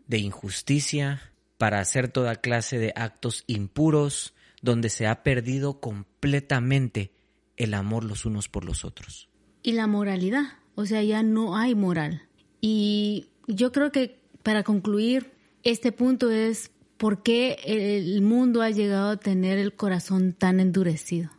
de 0.06 0.18
injusticia, 0.18 1.32
para 1.58 1.80
hacer 1.80 2.08
toda 2.08 2.36
clase 2.36 2.78
de 2.78 2.92
actos 2.96 3.44
impuros, 3.46 4.34
donde 4.64 4.88
se 4.88 5.06
ha 5.06 5.22
perdido 5.22 5.78
completamente 5.78 7.12
el 7.56 7.74
amor 7.74 8.02
los 8.04 8.24
unos 8.24 8.48
por 8.48 8.64
los 8.64 8.84
otros. 8.84 9.28
Y 9.62 9.72
la 9.72 9.86
moralidad, 9.86 10.44
o 10.74 10.86
sea, 10.86 11.02
ya 11.02 11.22
no 11.22 11.56
hay 11.56 11.74
moral. 11.74 12.22
Y 12.60 13.26
yo 13.46 13.72
creo 13.72 13.92
que 13.92 14.18
para 14.42 14.62
concluir, 14.62 15.32
este 15.62 15.92
punto 15.92 16.30
es 16.30 16.70
por 16.96 17.22
qué 17.22 17.58
el 17.64 18.22
mundo 18.22 18.62
ha 18.62 18.70
llegado 18.70 19.10
a 19.10 19.16
tener 19.18 19.58
el 19.58 19.74
corazón 19.74 20.32
tan 20.32 20.60
endurecido. 20.60 21.30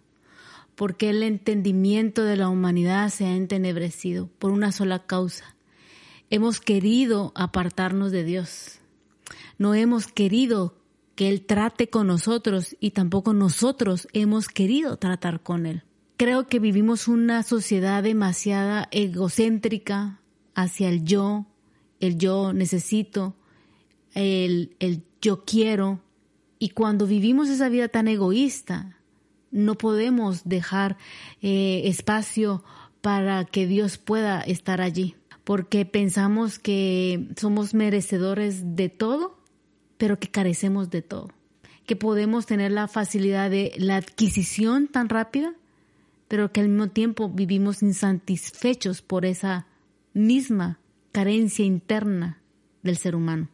¿Por 0.75 0.95
qué 0.95 1.09
el 1.09 1.23
entendimiento 1.23 2.23
de 2.23 2.35
la 2.35 2.49
humanidad 2.49 3.09
se 3.09 3.25
ha 3.25 3.35
entenebrecido? 3.35 4.27
Por 4.39 4.51
una 4.51 4.71
sola 4.71 5.05
causa. 5.05 5.55
Hemos 6.29 6.59
querido 6.59 7.31
apartarnos 7.35 8.11
de 8.11 8.23
Dios. 8.23 8.79
No 9.57 9.73
hemos 9.73 10.07
querido 10.07 10.75
que 11.15 11.29
Él 11.29 11.45
trate 11.45 11.89
con 11.89 12.07
nosotros 12.07 12.75
y 12.79 12.91
tampoco 12.91 13.33
nosotros 13.33 14.07
hemos 14.13 14.47
querido 14.49 14.97
tratar 14.97 15.41
con 15.41 15.65
Él. 15.65 15.83
Creo 16.17 16.47
que 16.47 16.59
vivimos 16.59 17.07
una 17.07 17.43
sociedad 17.43 18.03
demasiada 18.03 18.87
egocéntrica 18.91 20.21
hacia 20.53 20.89
el 20.89 21.03
yo, 21.03 21.45
el 21.99 22.17
yo 22.17 22.53
necesito, 22.53 23.35
el, 24.13 24.75
el 24.79 25.03
yo 25.21 25.43
quiero. 25.43 26.01
Y 26.59 26.69
cuando 26.69 27.05
vivimos 27.05 27.49
esa 27.49 27.67
vida 27.69 27.89
tan 27.89 28.07
egoísta, 28.07 28.95
no 29.51 29.75
podemos 29.75 30.43
dejar 30.43 30.97
eh, 31.41 31.83
espacio 31.85 32.63
para 33.01 33.45
que 33.45 33.67
Dios 33.67 33.97
pueda 33.97 34.41
estar 34.41 34.81
allí, 34.81 35.15
porque 35.43 35.85
pensamos 35.85 36.59
que 36.59 37.29
somos 37.37 37.73
merecedores 37.73 38.75
de 38.75 38.89
todo, 38.89 39.37
pero 39.97 40.19
que 40.19 40.29
carecemos 40.29 40.89
de 40.89 41.01
todo, 41.01 41.31
que 41.85 41.95
podemos 41.95 42.45
tener 42.45 42.71
la 42.71 42.87
facilidad 42.87 43.49
de 43.49 43.73
la 43.77 43.97
adquisición 43.97 44.87
tan 44.87 45.09
rápida, 45.09 45.53
pero 46.27 46.51
que 46.51 46.61
al 46.61 46.69
mismo 46.69 46.89
tiempo 46.89 47.29
vivimos 47.29 47.83
insatisfechos 47.83 49.01
por 49.01 49.25
esa 49.25 49.67
misma 50.13 50.79
carencia 51.11 51.65
interna 51.65 52.39
del 52.83 52.97
ser 52.97 53.15
humano. 53.15 53.49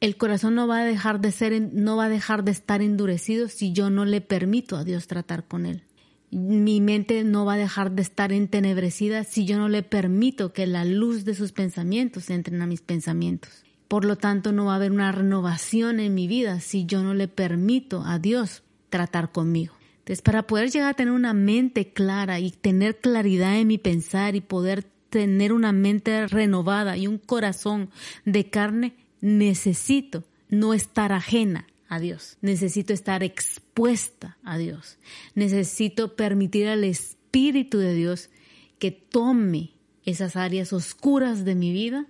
El 0.00 0.16
corazón 0.16 0.54
no 0.54 0.66
va 0.66 0.80
a 0.80 0.84
dejar 0.84 1.20
de 1.20 1.32
ser, 1.32 1.60
no 1.72 1.96
va 1.96 2.04
a 2.04 2.08
dejar 2.10 2.44
de 2.44 2.50
estar 2.50 2.82
endurecido 2.82 3.48
si 3.48 3.72
yo 3.72 3.88
no 3.90 4.04
le 4.04 4.20
permito 4.20 4.76
a 4.76 4.84
Dios 4.84 5.06
tratar 5.06 5.44
con 5.44 5.64
él. 5.64 5.82
Mi 6.30 6.80
mente 6.80 7.24
no 7.24 7.44
va 7.44 7.54
a 7.54 7.58
dejar 7.58 7.92
de 7.92 8.02
estar 8.02 8.32
entenebrecida 8.32 9.24
si 9.24 9.46
yo 9.46 9.58
no 9.58 9.68
le 9.68 9.82
permito 9.82 10.52
que 10.52 10.66
la 10.66 10.84
luz 10.84 11.24
de 11.24 11.34
sus 11.34 11.52
pensamientos 11.52 12.28
entre 12.30 12.60
a 12.60 12.66
mis 12.66 12.82
pensamientos. 12.82 13.65
Por 13.88 14.04
lo 14.04 14.16
tanto, 14.16 14.52
no 14.52 14.66
va 14.66 14.72
a 14.72 14.76
haber 14.76 14.92
una 14.92 15.12
renovación 15.12 16.00
en 16.00 16.14
mi 16.14 16.26
vida 16.26 16.60
si 16.60 16.86
yo 16.86 17.02
no 17.02 17.14
le 17.14 17.28
permito 17.28 18.02
a 18.04 18.18
Dios 18.18 18.62
tratar 18.90 19.32
conmigo. 19.32 19.74
Entonces, 19.98 20.22
para 20.22 20.46
poder 20.46 20.70
llegar 20.70 20.90
a 20.90 20.94
tener 20.94 21.12
una 21.12 21.34
mente 21.34 21.92
clara 21.92 22.38
y 22.38 22.50
tener 22.50 22.98
claridad 22.98 23.58
en 23.58 23.66
mi 23.66 23.78
pensar 23.78 24.36
y 24.36 24.40
poder 24.40 24.84
tener 25.10 25.52
una 25.52 25.72
mente 25.72 26.26
renovada 26.26 26.96
y 26.96 27.06
un 27.06 27.18
corazón 27.18 27.90
de 28.24 28.48
carne, 28.48 28.94
necesito 29.20 30.24
no 30.48 30.74
estar 30.74 31.12
ajena 31.12 31.66
a 31.88 31.98
Dios. 31.98 32.38
Necesito 32.40 32.92
estar 32.92 33.22
expuesta 33.22 34.38
a 34.44 34.58
Dios. 34.58 34.98
Necesito 35.34 36.16
permitir 36.16 36.68
al 36.68 36.84
Espíritu 36.84 37.78
de 37.78 37.94
Dios 37.94 38.30
que 38.78 38.90
tome 38.90 39.72
esas 40.04 40.36
áreas 40.36 40.72
oscuras 40.72 41.44
de 41.44 41.54
mi 41.54 41.72
vida, 41.72 42.06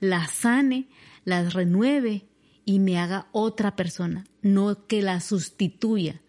las 0.00 0.30
sane, 0.30 0.88
las 1.24 1.54
renueve 1.54 2.26
y 2.64 2.78
me 2.78 2.98
haga 2.98 3.28
otra 3.32 3.76
persona. 3.76 4.24
No 4.42 4.86
que 4.86 5.02
las 5.02 5.24
sustituya, 5.24 6.20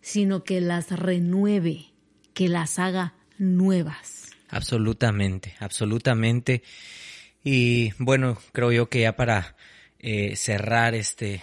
sino 0.00 0.44
que 0.44 0.60
las 0.60 0.90
renueve, 0.90 1.86
que 2.34 2.48
las 2.48 2.78
haga 2.78 3.14
nuevas. 3.38 4.30
Absolutamente, 4.48 5.54
absolutamente. 5.60 6.62
Y 7.42 7.92
bueno, 7.98 8.38
creo 8.52 8.72
yo 8.72 8.88
que 8.88 9.02
ya 9.02 9.16
para 9.16 9.56
eh, 9.98 10.36
cerrar 10.36 10.94
este 10.94 11.42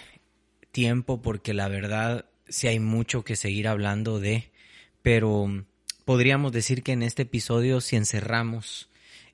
tiempo, 0.70 1.22
porque 1.22 1.54
la 1.54 1.68
verdad 1.68 2.26
sí 2.48 2.68
hay 2.68 2.80
mucho 2.80 3.24
que 3.24 3.36
seguir 3.36 3.68
hablando 3.68 4.20
de, 4.20 4.50
pero 5.02 5.64
podríamos 6.04 6.52
decir 6.52 6.82
que 6.82 6.92
en 6.92 7.02
este 7.02 7.22
episodio 7.22 7.80
si 7.80 7.96
encerramos 7.96 8.88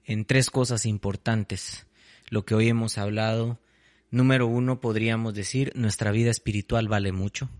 en 0.05 0.25
tres 0.25 0.51
cosas 0.51 0.87
importantes 0.87 1.87
lo 2.31 2.45
que 2.45 2.55
hoy 2.55 2.69
hemos 2.69 2.99
hablado, 2.99 3.61
número 4.11 4.47
uno 4.47 4.81
podríamos 4.81 5.35
decir 5.35 5.73
nuestra 5.75 6.11
vida 6.11 6.31
espiritual 6.31 6.89
vale 6.89 7.13
mucho. 7.13 7.51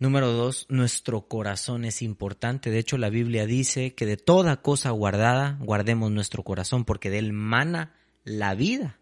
Número 0.00 0.32
dos, 0.32 0.64
nuestro 0.70 1.28
corazón 1.28 1.84
es 1.84 2.00
importante. 2.00 2.70
De 2.70 2.78
hecho, 2.78 2.96
la 2.96 3.10
Biblia 3.10 3.44
dice 3.44 3.94
que 3.94 4.06
de 4.06 4.16
toda 4.16 4.62
cosa 4.62 4.88
guardada 4.92 5.58
guardemos 5.60 6.10
nuestro 6.10 6.42
corazón, 6.42 6.86
porque 6.86 7.10
de 7.10 7.18
él 7.18 7.34
mana 7.34 7.94
la 8.24 8.54
vida. 8.54 8.98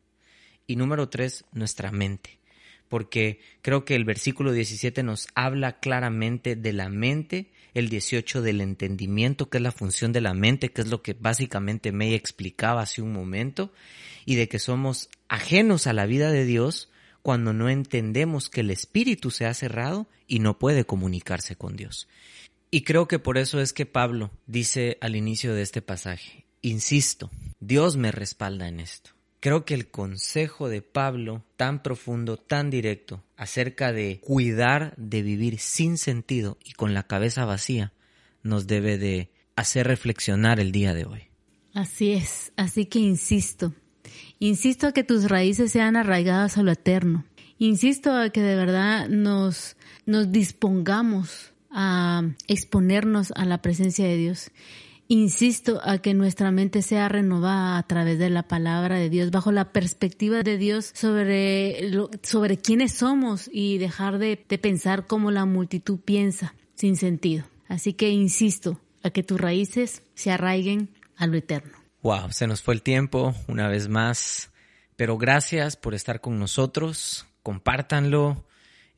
Y 0.66 0.74
número 0.74 1.08
tres, 1.08 1.44
nuestra 1.52 1.92
mente. 1.92 2.40
Porque 2.88 3.38
creo 3.62 3.84
que 3.84 3.94
el 3.94 4.04
versículo 4.04 4.50
17 4.50 5.04
nos 5.04 5.28
habla 5.36 5.78
claramente 5.78 6.56
de 6.56 6.72
la 6.72 6.88
mente, 6.88 7.52
el 7.74 7.88
18 7.88 8.42
del 8.42 8.60
entendimiento, 8.60 9.48
que 9.48 9.58
es 9.58 9.62
la 9.62 9.72
función 9.72 10.12
de 10.12 10.20
la 10.20 10.34
mente, 10.34 10.70
que 10.70 10.82
es 10.82 10.88
lo 10.88 11.02
que 11.02 11.14
básicamente 11.14 11.92
me 11.92 12.14
explicaba 12.14 12.82
hace 12.82 13.02
un 13.02 13.12
momento, 13.12 13.72
y 14.24 14.36
de 14.36 14.48
que 14.48 14.58
somos 14.58 15.08
ajenos 15.28 15.86
a 15.86 15.92
la 15.92 16.06
vida 16.06 16.30
de 16.30 16.44
Dios 16.44 16.90
cuando 17.22 17.52
no 17.52 17.68
entendemos 17.68 18.48
que 18.48 18.60
el 18.60 18.70
espíritu 18.70 19.30
se 19.30 19.46
ha 19.46 19.54
cerrado 19.54 20.08
y 20.26 20.38
no 20.38 20.58
puede 20.58 20.84
comunicarse 20.84 21.56
con 21.56 21.76
Dios. 21.76 22.08
Y 22.70 22.82
creo 22.82 23.08
que 23.08 23.18
por 23.18 23.38
eso 23.38 23.60
es 23.60 23.72
que 23.72 23.86
Pablo 23.86 24.30
dice 24.46 24.98
al 25.00 25.16
inicio 25.16 25.54
de 25.54 25.62
este 25.62 25.82
pasaje, 25.82 26.46
insisto, 26.60 27.30
Dios 27.60 27.96
me 27.96 28.12
respalda 28.12 28.68
en 28.68 28.80
esto. 28.80 29.17
Creo 29.40 29.64
que 29.64 29.74
el 29.74 29.88
consejo 29.88 30.68
de 30.68 30.82
Pablo, 30.82 31.44
tan 31.56 31.82
profundo, 31.82 32.36
tan 32.36 32.70
directo, 32.70 33.22
acerca 33.36 33.92
de 33.92 34.20
cuidar 34.20 34.94
de 34.96 35.22
vivir 35.22 35.58
sin 35.58 35.96
sentido 35.98 36.58
y 36.64 36.72
con 36.72 36.94
la 36.94 37.04
cabeza 37.04 37.44
vacía, 37.44 37.92
nos 38.42 38.66
debe 38.66 38.98
de 38.98 39.30
hacer 39.54 39.86
reflexionar 39.86 40.58
el 40.60 40.72
día 40.72 40.94
de 40.94 41.04
hoy. 41.04 41.22
Así 41.74 42.12
es, 42.12 42.52
así 42.56 42.86
que 42.86 42.98
insisto, 42.98 43.72
Insisto 44.38 44.86
a 44.86 44.92
que 44.92 45.04
tus 45.04 45.28
raíces 45.28 45.72
sean 45.72 45.96
arraigadas 45.96 46.58
a 46.58 46.62
lo 46.62 46.70
eterno. 46.70 47.24
Insisto 47.58 48.12
a 48.12 48.30
que 48.30 48.40
de 48.40 48.54
verdad 48.54 49.08
nos, 49.08 49.76
nos 50.06 50.30
dispongamos 50.30 51.52
a 51.70 52.22
exponernos 52.46 53.32
a 53.34 53.44
la 53.44 53.60
presencia 53.60 54.06
de 54.06 54.16
Dios. 54.16 54.50
Insisto 55.10 55.80
a 55.84 55.98
que 55.98 56.12
nuestra 56.12 56.50
mente 56.50 56.82
sea 56.82 57.08
renovada 57.08 57.78
a 57.78 57.82
través 57.84 58.18
de 58.18 58.28
la 58.28 58.42
palabra 58.42 58.96
de 58.96 59.08
Dios, 59.08 59.30
bajo 59.30 59.52
la 59.52 59.72
perspectiva 59.72 60.42
de 60.42 60.58
Dios 60.58 60.90
sobre, 60.94 61.90
sobre 62.22 62.58
quiénes 62.58 62.92
somos 62.92 63.48
y 63.50 63.78
dejar 63.78 64.18
de, 64.18 64.44
de 64.46 64.58
pensar 64.58 65.06
como 65.06 65.30
la 65.30 65.46
multitud 65.46 65.98
piensa, 65.98 66.54
sin 66.74 66.96
sentido. 66.96 67.46
Así 67.68 67.94
que 67.94 68.10
insisto 68.10 68.78
a 69.02 69.08
que 69.08 69.22
tus 69.22 69.40
raíces 69.40 70.02
se 70.14 70.30
arraiguen 70.30 70.90
a 71.16 71.26
lo 71.26 71.38
eterno. 71.38 71.78
Wow, 72.02 72.30
se 72.30 72.46
nos 72.46 72.60
fue 72.60 72.74
el 72.74 72.82
tiempo 72.82 73.34
una 73.48 73.68
vez 73.68 73.88
más, 73.88 74.50
Pero 74.96 75.16
gracias 75.16 75.76
por 75.76 75.94
estar 75.94 76.20
con 76.20 76.38
nosotros, 76.38 77.26
compártanlo, 77.42 78.44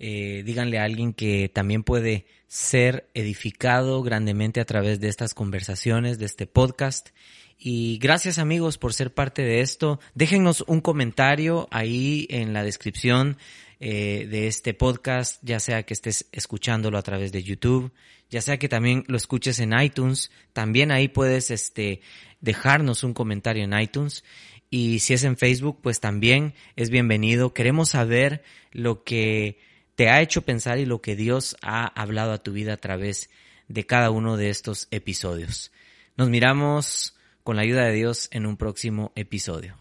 eh, 0.02 0.42
díganle 0.46 0.78
a 0.78 0.84
alguien 0.84 1.12
que 1.12 1.50
también 1.50 1.82
puede 1.82 2.24
ser 2.48 3.10
edificado 3.12 4.02
grandemente 4.02 4.60
a 4.60 4.64
través 4.64 4.98
de 4.98 5.08
estas 5.08 5.34
conversaciones, 5.34 6.18
de 6.18 6.24
este 6.24 6.46
podcast. 6.46 7.10
Y 7.58 7.98
gracias 7.98 8.38
amigos 8.38 8.78
por 8.78 8.94
ser 8.94 9.12
parte 9.12 9.42
de 9.42 9.60
esto. 9.60 10.00
Déjennos 10.14 10.64
un 10.66 10.80
comentario 10.80 11.68
ahí 11.70 12.26
en 12.30 12.54
la 12.54 12.64
descripción 12.64 13.36
eh, 13.78 14.26
de 14.30 14.46
este 14.46 14.72
podcast, 14.72 15.38
ya 15.42 15.60
sea 15.60 15.82
que 15.82 15.92
estés 15.92 16.26
escuchándolo 16.32 16.96
a 16.96 17.02
través 17.02 17.30
de 17.30 17.42
YouTube, 17.42 17.92
ya 18.30 18.40
sea 18.40 18.58
que 18.58 18.70
también 18.70 19.04
lo 19.06 19.18
escuches 19.18 19.60
en 19.60 19.78
iTunes, 19.78 20.30
también 20.54 20.92
ahí 20.92 21.08
puedes 21.08 21.50
este, 21.50 22.00
dejarnos 22.40 23.04
un 23.04 23.12
comentario 23.12 23.64
en 23.64 23.78
iTunes. 23.78 24.24
Y 24.70 25.00
si 25.00 25.12
es 25.12 25.24
en 25.24 25.36
Facebook, 25.36 25.80
pues 25.82 26.00
también 26.00 26.54
es 26.76 26.88
bienvenido. 26.88 27.52
Queremos 27.52 27.90
saber 27.90 28.42
lo 28.72 29.04
que 29.04 29.58
te 30.00 30.08
ha 30.08 30.22
hecho 30.22 30.40
pensar 30.40 30.78
y 30.78 30.86
lo 30.86 31.02
que 31.02 31.14
Dios 31.14 31.58
ha 31.60 31.84
hablado 31.84 32.32
a 32.32 32.38
tu 32.38 32.52
vida 32.54 32.72
a 32.72 32.78
través 32.78 33.28
de 33.68 33.84
cada 33.84 34.08
uno 34.08 34.38
de 34.38 34.48
estos 34.48 34.88
episodios. 34.90 35.72
Nos 36.16 36.30
miramos 36.30 37.14
con 37.42 37.56
la 37.56 37.62
ayuda 37.64 37.84
de 37.84 37.92
Dios 37.92 38.28
en 38.32 38.46
un 38.46 38.56
próximo 38.56 39.12
episodio. 39.14 39.76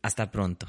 Hasta 0.00 0.30
pronto. 0.30 0.68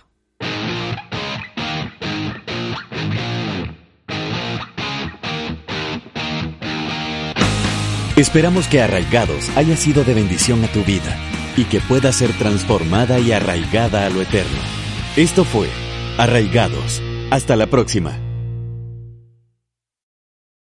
Esperamos 8.18 8.68
que 8.68 8.82
Arraigados 8.82 9.56
haya 9.56 9.78
sido 9.78 10.04
de 10.04 10.16
bendición 10.16 10.64
a 10.64 10.68
tu 10.70 10.84
vida 10.84 11.16
y 11.56 11.66
que 11.66 11.80
pueda 11.80 12.12
ser 12.12 12.36
transformada 12.40 13.20
y 13.20 13.34
arraigada 13.34 14.08
a 14.08 14.10
lo 14.10 14.24
eterno. 14.24 14.62
Esto 15.16 15.44
fue 15.44 15.70
Arraigados. 16.18 17.04
Hasta 17.30 17.56
la 17.56 17.68
próxima. 17.68 18.25